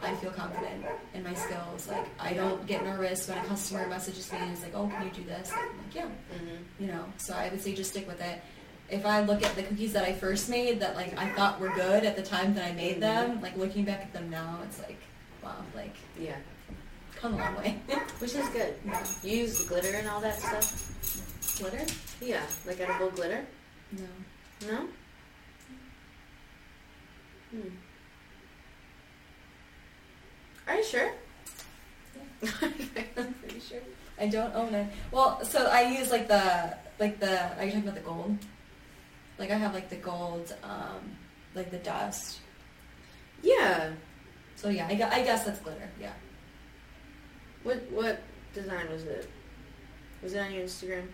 [0.00, 0.84] I feel confident
[1.14, 1.88] in my skills.
[1.88, 5.04] Like I don't get nervous when a customer messages me and is like, oh, can
[5.06, 5.50] you do this?
[5.52, 6.82] I'm like, yeah, Mm-hmm.
[6.84, 7.04] you know.
[7.18, 8.40] So I would say just stick with it.
[8.90, 11.68] If I look at the cookies that I first made that like I thought were
[11.70, 14.78] good at the time that I made them, like looking back at them now, it's
[14.80, 14.98] like,
[15.42, 16.36] wow, like Yeah.
[17.16, 17.78] come a long way.
[18.18, 18.74] Which is good.
[18.86, 19.04] yeah.
[19.22, 21.58] You use glitter and all that stuff?
[21.58, 21.84] Glitter?
[22.20, 22.42] Yeah.
[22.66, 23.44] Like edible glitter?
[23.92, 24.68] No.
[24.70, 24.88] No?
[27.50, 27.68] Hmm.
[30.66, 31.10] Are you sure?
[32.62, 33.80] I'm pretty sure.
[34.20, 34.86] I don't own it.
[35.10, 37.56] Well, so I use like the like the.
[37.58, 38.38] Are you talking about the gold?
[39.38, 41.16] Like I have like the gold, um,
[41.54, 42.40] like the dust.
[43.42, 43.90] yeah.
[44.56, 45.88] So yeah, I, gu- I guess that's glitter.
[46.00, 46.12] Yeah.
[47.62, 48.20] What what
[48.54, 49.28] design was it?
[50.22, 51.06] Was it on your Instagram?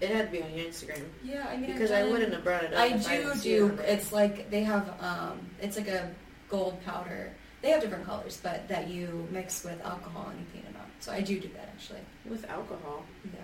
[0.00, 2.64] It had to be on your Instagram Yeah, I mean because I wouldn't have brought
[2.64, 2.80] it up.
[2.80, 3.82] I if do didn't see it do.
[3.82, 4.92] It's like they have.
[5.00, 6.10] Um, it's like a
[6.48, 7.32] gold powder.
[7.62, 10.88] They have different colors, but that you mix with alcohol and you paint it up.
[11.00, 12.00] So I do do that actually.
[12.28, 13.04] with alcohol.
[13.24, 13.40] Yeah.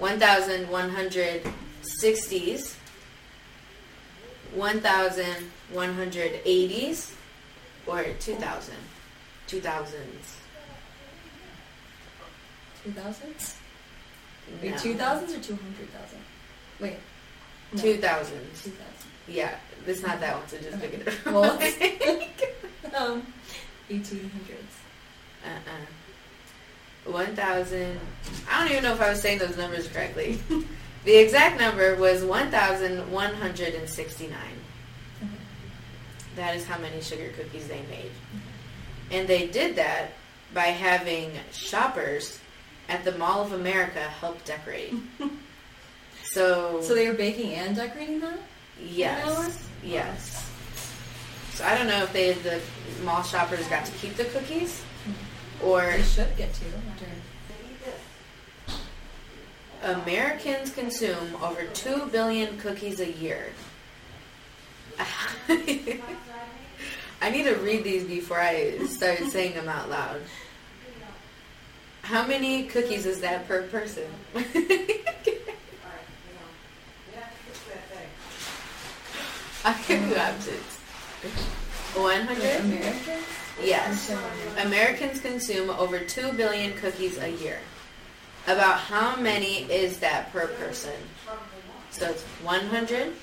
[0.00, 2.74] 1,160s.
[4.56, 7.10] 1,180s.
[7.86, 8.74] Or 2,000.
[9.46, 9.94] 2000s.
[12.86, 13.54] 2000s?
[14.60, 16.18] Be two thousands or two hundred thousand?
[16.80, 16.96] Wait.
[17.72, 17.82] No.
[17.82, 18.40] Two thousand.
[19.26, 21.32] Yeah, it's not that one, so just pick it up.
[21.32, 21.52] Well,
[22.96, 23.26] um,
[23.90, 24.74] eighteen hundreds.
[25.44, 25.70] Uh
[27.08, 27.12] uh.
[27.12, 27.98] One thousand.
[28.50, 30.38] I don't even know if I was saying those numbers correctly.
[31.04, 34.38] the exact number was one thousand one hundred and sixty-nine.
[36.36, 38.10] That is how many sugar cookies they made,
[39.10, 40.12] and they did that
[40.52, 42.40] by having shoppers
[42.88, 44.94] at the Mall of America help decorate.
[46.24, 48.38] so, So they were baking and decorating that?
[48.82, 49.68] yes.
[49.82, 50.50] Yes.
[51.54, 52.60] So I don't know if they the
[53.04, 55.66] mall shoppers got to keep the cookies hmm.
[55.66, 57.06] or They should get to after.
[59.84, 63.50] Americans consume over 2 billion cookies a year.
[67.20, 70.20] I need to read these before I start saying them out loud.
[72.04, 74.04] How many cookies is that per person?
[79.64, 80.76] I you options.
[81.94, 82.60] 100?
[82.60, 83.24] Americans?
[83.62, 84.14] Yes.
[84.58, 87.60] Americans consume over 2 billion cookies a year.
[88.46, 90.92] About how many is that per person?
[91.90, 93.14] So it's 100,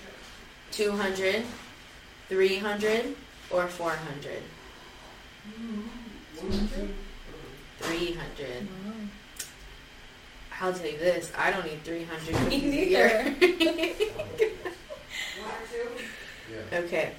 [0.71, 1.43] 200,
[2.29, 3.15] 300,
[3.51, 4.41] or 400?
[7.81, 8.17] 300.
[8.17, 8.55] Wow.
[8.61, 9.05] Mm-hmm.
[10.63, 12.89] I'll tell you this, I don't need 300 Me cookies a neither.
[12.89, 13.35] year.
[16.73, 17.11] okay.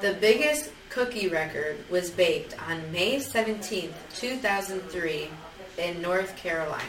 [0.00, 5.28] The biggest cookie record was baked on May 17th, 2003
[5.78, 6.82] in North Carolina.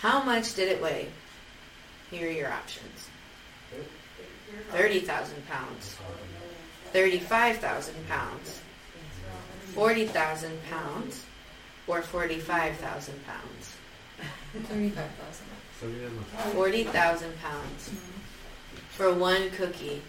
[0.00, 1.08] How much did it weigh?
[2.10, 3.08] Here are your options.
[4.70, 5.96] 30,000 pounds,
[6.92, 8.60] 35,000 pounds,
[9.74, 11.24] 40,000 pounds,
[11.86, 13.70] or 45,000 pounds.
[14.68, 15.10] Thirty-five
[15.80, 16.52] thousand.
[16.54, 17.90] 40,000 pounds
[18.90, 20.00] for one cookie.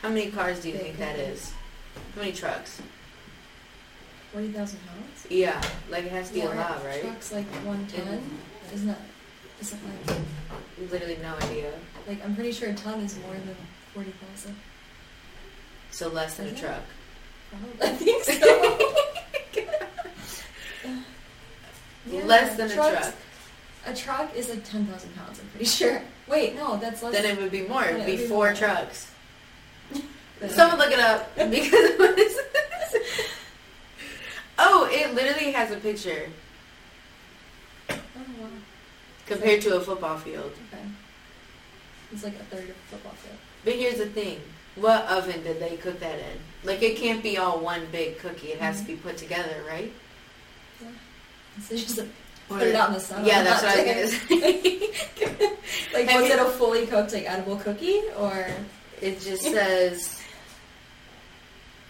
[0.00, 1.52] How many cars do you think that is?
[2.14, 2.80] How many trucks?
[4.32, 5.26] Forty thousand pounds?
[5.28, 7.02] Yeah, like it has to be a Or lot, right?
[7.02, 8.04] Trucks like one ton?
[8.06, 8.74] Mm-hmm.
[8.74, 8.98] Isn't that,
[9.60, 11.72] isn't like, Literally no idea.
[12.08, 13.56] like, I'm pretty sure a ton is more than
[13.92, 14.56] forty thousand.
[15.90, 16.60] So less than a Is it?
[16.62, 16.82] truck.
[17.82, 18.78] I think so.
[22.06, 23.14] Yeah, less than a truck.
[23.86, 26.02] A truck is like ten thousand pounds, I'm pretty sure.
[26.28, 27.84] Wait, no, that's less Then it would be more.
[27.84, 28.54] It would be Yeah, four more.
[28.54, 29.10] trucks.
[30.48, 33.02] Someone look it up because what is this?
[34.58, 36.28] Oh, it literally has a picture
[37.90, 37.94] Oh,
[38.40, 38.48] wow.
[39.26, 40.52] compared to a football field.
[40.72, 40.82] Okay.
[42.12, 43.38] It's like a third of a football field.
[43.64, 44.40] But here's the thing.
[44.76, 46.38] What oven did they cook that in?
[46.64, 48.48] Like it can't be all one big cookie.
[48.48, 49.08] It has to be mm-hmm.
[49.08, 49.92] put together, right?
[50.80, 50.88] Yeah.
[51.60, 52.06] So just a,
[52.48, 53.24] put it out in the sun.
[53.24, 55.54] Yeah, that's what I hot was gonna.
[55.92, 58.00] Like, Have was you- it a fully cooked, like, edible cookie?
[58.16, 58.48] Or.
[59.00, 60.22] It just says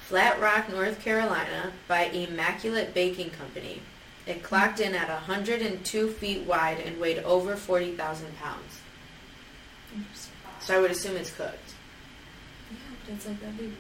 [0.01, 3.83] Flat Rock, North Carolina by Immaculate Baking Company.
[4.27, 8.81] It clocked in at 102 feet wide and weighed over 40,000 pounds.
[10.61, 11.75] So I would assume it's cooked.
[12.71, 13.73] Yeah, but it's like, that'd be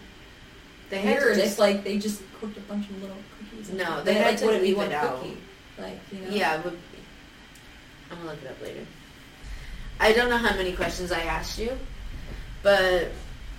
[0.95, 3.71] They had to just, like, they just cooked a bunch of little cookies.
[3.71, 4.05] No, stuff.
[4.05, 5.21] they Then, had like, to would it leave one it out.
[5.21, 5.37] cookie?
[5.79, 6.29] Like, you know?
[6.31, 6.99] yeah, it would be.
[8.11, 8.87] I'm gonna look it up later.
[9.99, 11.73] I don't know how many questions I asked you,
[12.63, 13.09] but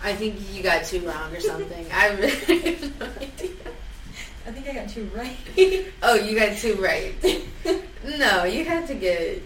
[0.03, 1.85] I think you got two wrong or something.
[1.93, 3.51] I really have no idea.
[4.47, 5.35] I think I got two right.
[6.03, 7.13] Oh, you got two right.
[8.17, 9.41] no, you had to get.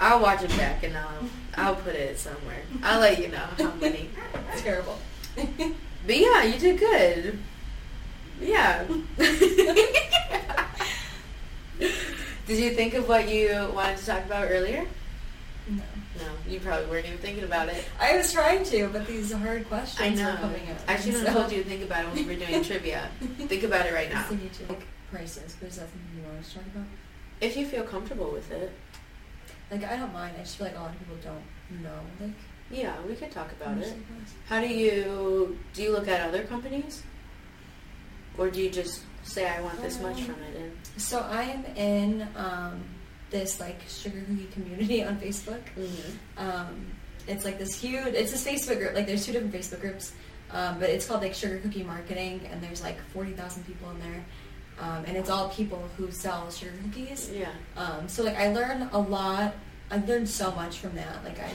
[0.00, 2.62] I'll watch it back and I'll I'll put it somewhere.
[2.82, 4.10] I'll let you know how many.
[4.58, 4.98] Terrible.
[6.04, 7.38] But yeah, you did good.
[8.40, 8.84] Yeah.
[12.46, 14.84] did you think of what you wanted to talk about earlier?
[15.68, 15.82] No.
[16.18, 17.84] No, you probably weren't even thinking about it.
[18.00, 20.32] I was trying to, but these are hard questions I know.
[20.32, 20.76] were coming up.
[20.88, 23.08] I shouldn't so- told you to think about it when we were doing trivia.
[23.48, 24.28] Think about it right I was now.
[24.28, 24.66] thinking too.
[24.68, 26.84] Like prices, but is that something you want to talk about?
[27.40, 28.72] If you feel comfortable with it,
[29.70, 30.34] Like I don't mind.
[30.36, 32.00] I just feel like a lot of people don't know.
[32.20, 32.34] Like
[32.72, 33.94] yeah, we could talk about it.
[34.48, 35.82] How do you do?
[35.82, 37.02] You look at other companies,
[38.38, 40.56] or do you just say I want this much from it?
[40.56, 42.82] And So I am in um,
[43.30, 45.60] this like sugar cookie community on Facebook.
[46.36, 46.86] Um,
[47.28, 48.14] it's like this huge.
[48.14, 48.94] It's this Facebook group.
[48.94, 50.12] Like there's two different Facebook groups,
[50.50, 54.00] um, but it's called like Sugar Cookie Marketing, and there's like forty thousand people in
[54.00, 54.24] there,
[54.80, 57.30] um, and it's all people who sell sugar cookies.
[57.32, 59.54] yeah, Um, so like I learn a lot.
[59.90, 61.22] I learned so much from that.
[61.24, 61.50] Like I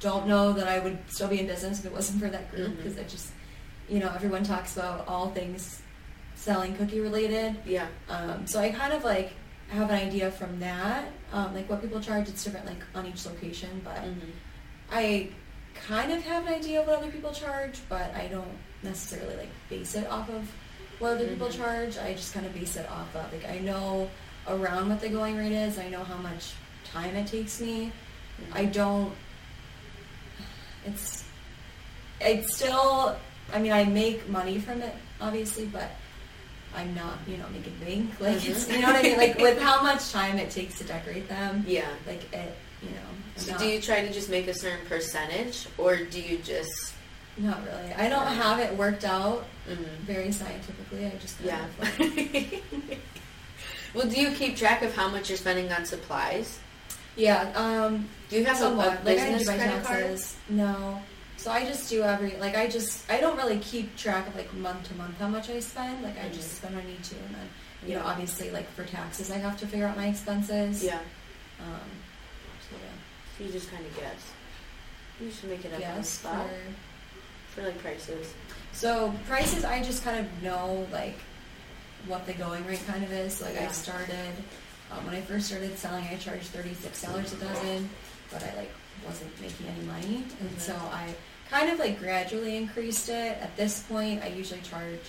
[0.00, 2.76] don't know that I would still be in business if it wasn't for that group
[2.76, 3.30] because I just
[3.88, 5.80] you know, everyone talks about all things
[6.34, 7.54] selling cookie related.
[7.64, 7.86] Yeah.
[8.08, 9.32] Um, so I kind of like
[9.68, 12.28] have an idea from that, um, like what people charge.
[12.28, 14.32] It's different like on each location, but Mhm.
[14.90, 15.28] I
[15.74, 19.50] kind of have an idea of what other people charge, but I don't necessarily like
[19.68, 20.50] base it off of
[20.98, 21.56] what other people Mhm.
[21.56, 21.98] charge.
[21.98, 24.10] I just kind of base it off of like I know
[24.48, 25.78] around what the going rate is.
[25.78, 26.52] I know how much
[26.92, 27.92] time it takes me.
[28.52, 29.12] I don't.
[30.86, 31.24] It's.
[32.20, 33.16] It's still.
[33.52, 35.90] I mean, I make money from it, obviously, but
[36.74, 38.18] I'm not, you know, making bank.
[38.20, 38.74] Like, it's, Mhm.
[38.74, 39.16] you know what I mean?
[39.18, 41.86] Like, with how much time it takes to decorate them, Yeah.
[42.06, 42.96] like, it, you know.
[43.36, 46.38] I'm So not, do you try to just make a certain percentage, or do you
[46.38, 46.92] just?
[47.38, 47.92] Not really.
[47.94, 49.76] I don't have it worked out Mhm.
[50.06, 51.06] very scientifically.
[51.06, 51.64] I just kind Yeah.
[51.94, 52.64] of like,
[53.94, 56.58] well, do you keep track of how much you're spending on supplies?
[57.16, 57.50] Yeah.
[57.54, 58.70] Um, Do you have a, a.
[58.74, 59.98] Like I do business my credit card?
[60.04, 60.36] taxes.
[60.48, 61.00] No.
[61.38, 64.52] So I just do every like I just I don't really keep track of like
[64.54, 66.02] month to month how much I spend.
[66.02, 66.56] Like I just Mhm.
[66.58, 67.48] spend what I need to, and then
[67.86, 70.82] you know obviously like for taxes I have to figure out my expenses.
[70.82, 70.98] Yeah.
[71.60, 71.80] Um,
[72.68, 72.76] so
[73.38, 74.20] So you just kind of guess.
[75.20, 75.86] You should make it yeah.
[75.86, 76.08] up on the Yes.
[76.08, 76.46] spot
[77.54, 78.34] For, for like prices.
[78.72, 81.16] so prices I just kind of know like
[82.06, 83.40] what the going rate kind of is.
[83.40, 83.68] Like Yeah.
[83.68, 84.32] I started
[84.92, 87.88] um, when I first started selling, I charged thirty six dollars a dozen,
[88.32, 88.70] but I like
[89.06, 90.60] wasn't making any money, and Mhm.
[90.60, 91.14] so I
[91.50, 93.38] kind of like gradually increased it.
[93.40, 95.00] At this point, I usually charge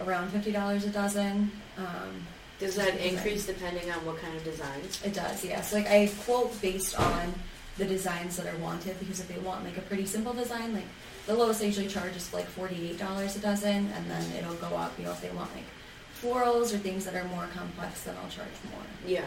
[0.00, 1.50] around fifty dollars a dozen.
[1.78, 2.26] Um,
[2.58, 5.00] Does that increase depending on what kind of designs?
[5.02, 5.72] it does, yes.
[5.72, 7.32] Like I quote based on
[7.78, 10.84] the designs that are wanted because if they want like a pretty simple design, like
[11.26, 14.54] the lowest I usually charge is like forty eight dollars a dozen, and then it'll
[14.56, 14.92] go up.
[14.98, 15.64] You know, if they want like
[16.22, 18.82] florals or things that are more complex, then I'll charge more.
[19.06, 19.24] Yeah,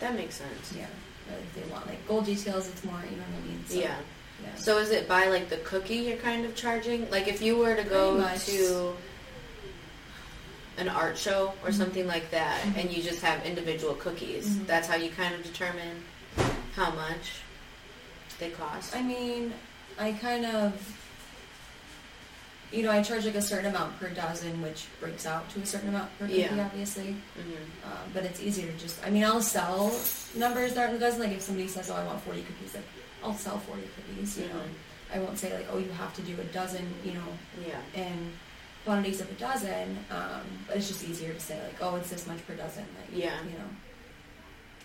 [0.00, 0.72] that makes sense.
[0.76, 0.84] Yeah.
[1.30, 3.00] Or if they want like gold details, it's more.
[3.10, 3.64] You know what I mean?
[3.66, 3.96] So, yeah.
[4.42, 4.54] Yeah.
[4.56, 7.10] So is it by like the cookie you're kind of charging?
[7.10, 8.94] Like if you were to go to
[10.78, 11.74] an art show or Mhm.
[11.74, 12.76] something like that Mhm.
[12.80, 14.66] and you just have individual cookies, Mhm.
[14.66, 16.04] that's how you kind of determine
[16.74, 17.40] how much
[18.38, 18.94] they cost.
[18.94, 19.54] I mean,
[19.98, 20.74] I kind of,
[22.72, 25.66] you know, I charge like a certain amount per dozen, which breaks out to a
[25.66, 26.64] certain amount per cookie, Yeah.
[26.66, 27.12] obviously.
[27.36, 27.52] hmm
[27.84, 29.94] Um, but it's easier to just, I mean, I'll sell
[30.34, 31.20] numbers that are in the dozen.
[31.20, 32.84] Like if somebody says, oh, I want 40 cookies, like
[33.22, 34.54] I'll sell 40 cookies, you know.
[34.54, 35.14] Mhm.
[35.14, 37.28] I won't say like, oh, you have to do a dozen, you know,
[37.66, 37.80] Yeah.
[38.04, 38.32] in
[38.84, 39.98] quantities of a dozen.
[40.10, 42.84] Um, but it's just easier to say like, oh, it's this much per dozen.
[42.98, 43.38] Like, Yeah.
[43.44, 43.70] You know.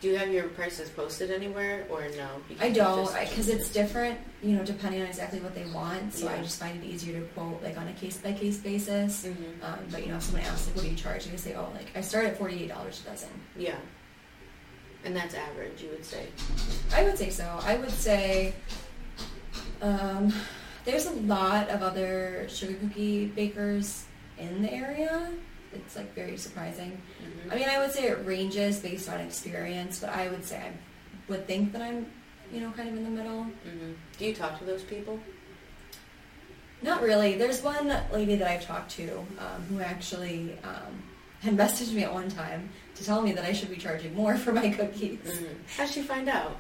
[0.02, 2.28] Do you have your prices posted anywhere or no?
[2.60, 6.14] I don't, because it's different, you know, depending on exactly what they want.
[6.16, 9.26] So I just find it easier to quote like on a case by case basis.
[9.26, 9.64] Mhm.
[9.64, 11.54] Um, but you know, if someone asks like, "What do you charge?" I can say,
[11.54, 13.76] "Oh, like I start at forty eight dollars a dozen." Yeah.
[15.06, 16.26] And that's average, you would say.
[16.96, 17.60] I would say so.
[17.64, 18.54] I would say
[19.84, 20.34] um,
[20.86, 24.06] there's a lot of other sugar cookie bakers
[24.40, 25.30] in the area.
[25.74, 27.02] It's like very surprising.
[27.22, 27.52] Mhm.
[27.52, 30.72] I mean, I would say it ranges based on experience, but I would say I
[31.30, 32.06] would think that I'm,
[32.52, 33.46] you know, kind of in the middle.
[33.66, 33.96] Mhm.
[34.18, 35.20] Do you talk to those people?
[36.82, 37.38] Not really.
[37.38, 41.04] There's one lady that I've talked to um, who actually um,
[41.42, 44.36] had messaged me at one time to tell me that I should be charging more
[44.36, 45.20] for my cookies.
[45.26, 45.48] Mhm.
[45.78, 46.58] How'd she find out?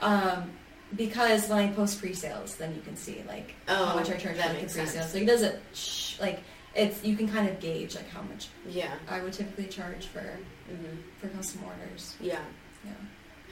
[0.00, 0.50] Um,
[0.96, 4.36] because when I post pre-sales, then you can see like Oh, how much I charge
[4.36, 4.90] for the pre-sales.
[4.90, 5.14] sense.
[5.14, 6.40] Like, does it shh, like
[6.76, 8.92] it's you can kind of gauge like how much Yeah.
[9.08, 10.20] I would typically charge for
[10.68, 12.14] hmm for custom orders.
[12.20, 12.40] Yeah.
[12.84, 12.92] Yeah.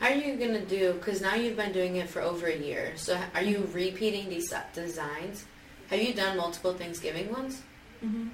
[0.01, 0.93] How are you gonna do?
[0.95, 2.93] Because now you've been doing it for over a year.
[2.97, 5.47] So are you repeating these designs?
[5.91, 7.63] Have you done multiple Thanksgiving ones?
[8.05, 8.29] Mm-hmm.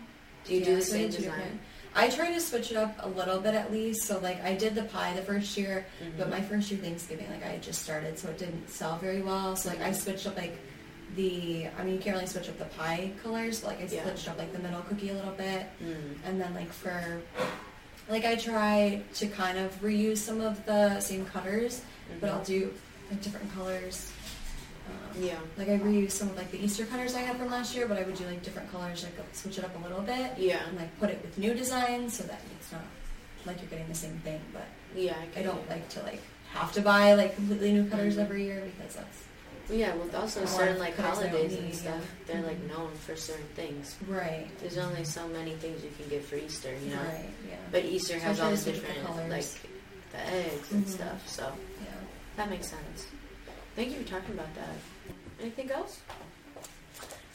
[0.44, 1.60] Do you do the same design?
[1.94, 4.06] I try to switch it up a little bit at least.
[4.06, 6.18] So like I did the pie the first year, Mhm.
[6.18, 9.22] but my first year Thanksgiving like I had just started, so it didn't sell very
[9.22, 9.54] well.
[9.56, 10.56] So like I switched up like
[11.16, 13.60] the I mean you can't really switch up the pie colors.
[13.60, 14.02] But, like I Yeah.
[14.04, 16.18] switched up like the middle cookie a little bit, Mm.
[16.24, 17.20] and then like for
[18.08, 21.82] like I try to kind of reuse some of the same cutters,
[22.20, 22.34] but Mhm.
[22.34, 22.74] I'll do
[23.10, 24.10] like different colors.
[24.88, 25.38] Um, Yeah.
[25.56, 27.98] like I reuse some of like the Easter cutters I had from last year, but
[27.98, 30.64] I would do like different colors, like switch it up a little bit Yeah.
[30.66, 32.82] and like put it with new designs so that it's not
[33.46, 34.40] like you're getting the same thing.
[34.52, 35.14] But Yeah.
[35.20, 36.20] I get don't like to like
[36.52, 38.22] have to buy like completely new cutters Mhm.
[38.22, 39.18] every year because that's
[39.70, 39.94] Yeah.
[39.94, 42.68] With also certain like colors I don't holidays and stuff, they're like Mhm.
[42.68, 43.96] known for certain things.
[44.08, 44.48] right.
[44.60, 47.02] There's only so many things you can get for Easter, you know.
[47.02, 47.28] Right.
[47.48, 47.56] Yeah.
[47.70, 49.46] But Easter has all these the switch up the different like
[50.12, 50.90] the eggs and Mhm.
[50.90, 51.28] stuff.
[51.28, 51.52] So
[51.84, 51.90] yeah.
[52.36, 53.06] that makes sense.
[53.76, 54.76] Thank you for talking about that.
[55.40, 56.00] Anything else?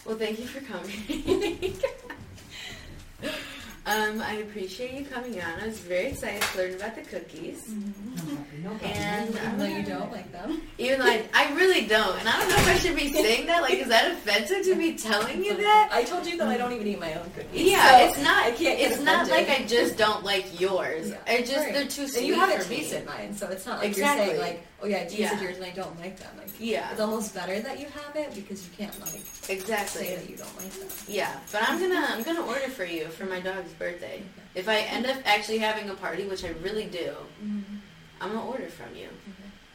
[0.06, 1.76] Well, thank you for coming.
[3.88, 5.60] um, I appreciate you coming on.
[5.62, 7.64] I was very excited to learn about the cookies.
[7.70, 8.64] Mm-hmm.
[8.64, 8.92] No problem.
[8.92, 10.62] And Even I'm though you don't like them.
[10.80, 13.46] Even though I, I really don't, and I don't know if I should be saying
[13.46, 13.62] that.
[13.62, 15.90] Like, is that offensive to be telling you that?
[15.92, 17.62] I told you that I don't even eat my own cookies.
[17.72, 18.44] Yeah, so it's not.
[18.46, 21.10] I can't get it's not like I just don't like yours.
[21.12, 21.18] Yeah.
[21.28, 21.74] I just Right.
[21.74, 22.78] they're too sweet And you haven't for me.
[22.78, 24.26] tasted mine, so it's not like Exactly.
[24.26, 25.42] you're saying like, oh yeah, tasted Yeah.
[25.42, 26.30] yours and I don't like them.
[26.38, 26.92] Like, Yeah.
[26.92, 30.06] it's almost better that you have it because you can't like Exactly.
[30.06, 30.88] say that you don't like them.
[31.08, 34.22] Yeah, but I'm gonna I'm gonna order for you for my dog's birthday.
[34.54, 37.14] If I end up actually having a party, which I really do,
[37.44, 37.78] mm-hmm.
[38.22, 39.08] I'm gonna order from you.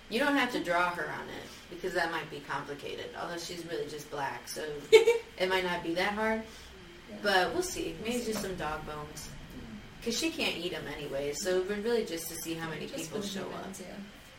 [0.08, 3.06] You don't have to draw her on it because that might be complicated.
[3.20, 6.42] Although she's really just black, so it might not be that hard.
[7.08, 7.16] Yeah.
[7.22, 7.94] But we'll see.
[8.04, 9.28] Maybe just some dog bones.
[9.28, 9.76] Mm.
[9.98, 13.04] Because she can't eat them anyway, so we're really just to see how many Just
[13.04, 13.68] people show up.
[13.78, 13.86] yeah.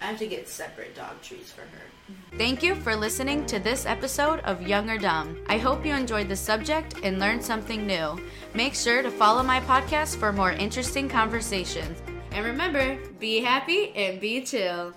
[0.02, 2.36] I have to get separate dog treats for her.
[2.38, 5.38] Thank you for listening to this episode of Young or Dumb.
[5.48, 8.20] I hope you enjoyed the subject and learned something new.
[8.56, 12.02] Make sure to follow my podcast for more interesting conversations.
[12.32, 14.94] And remember, be happy and be chill.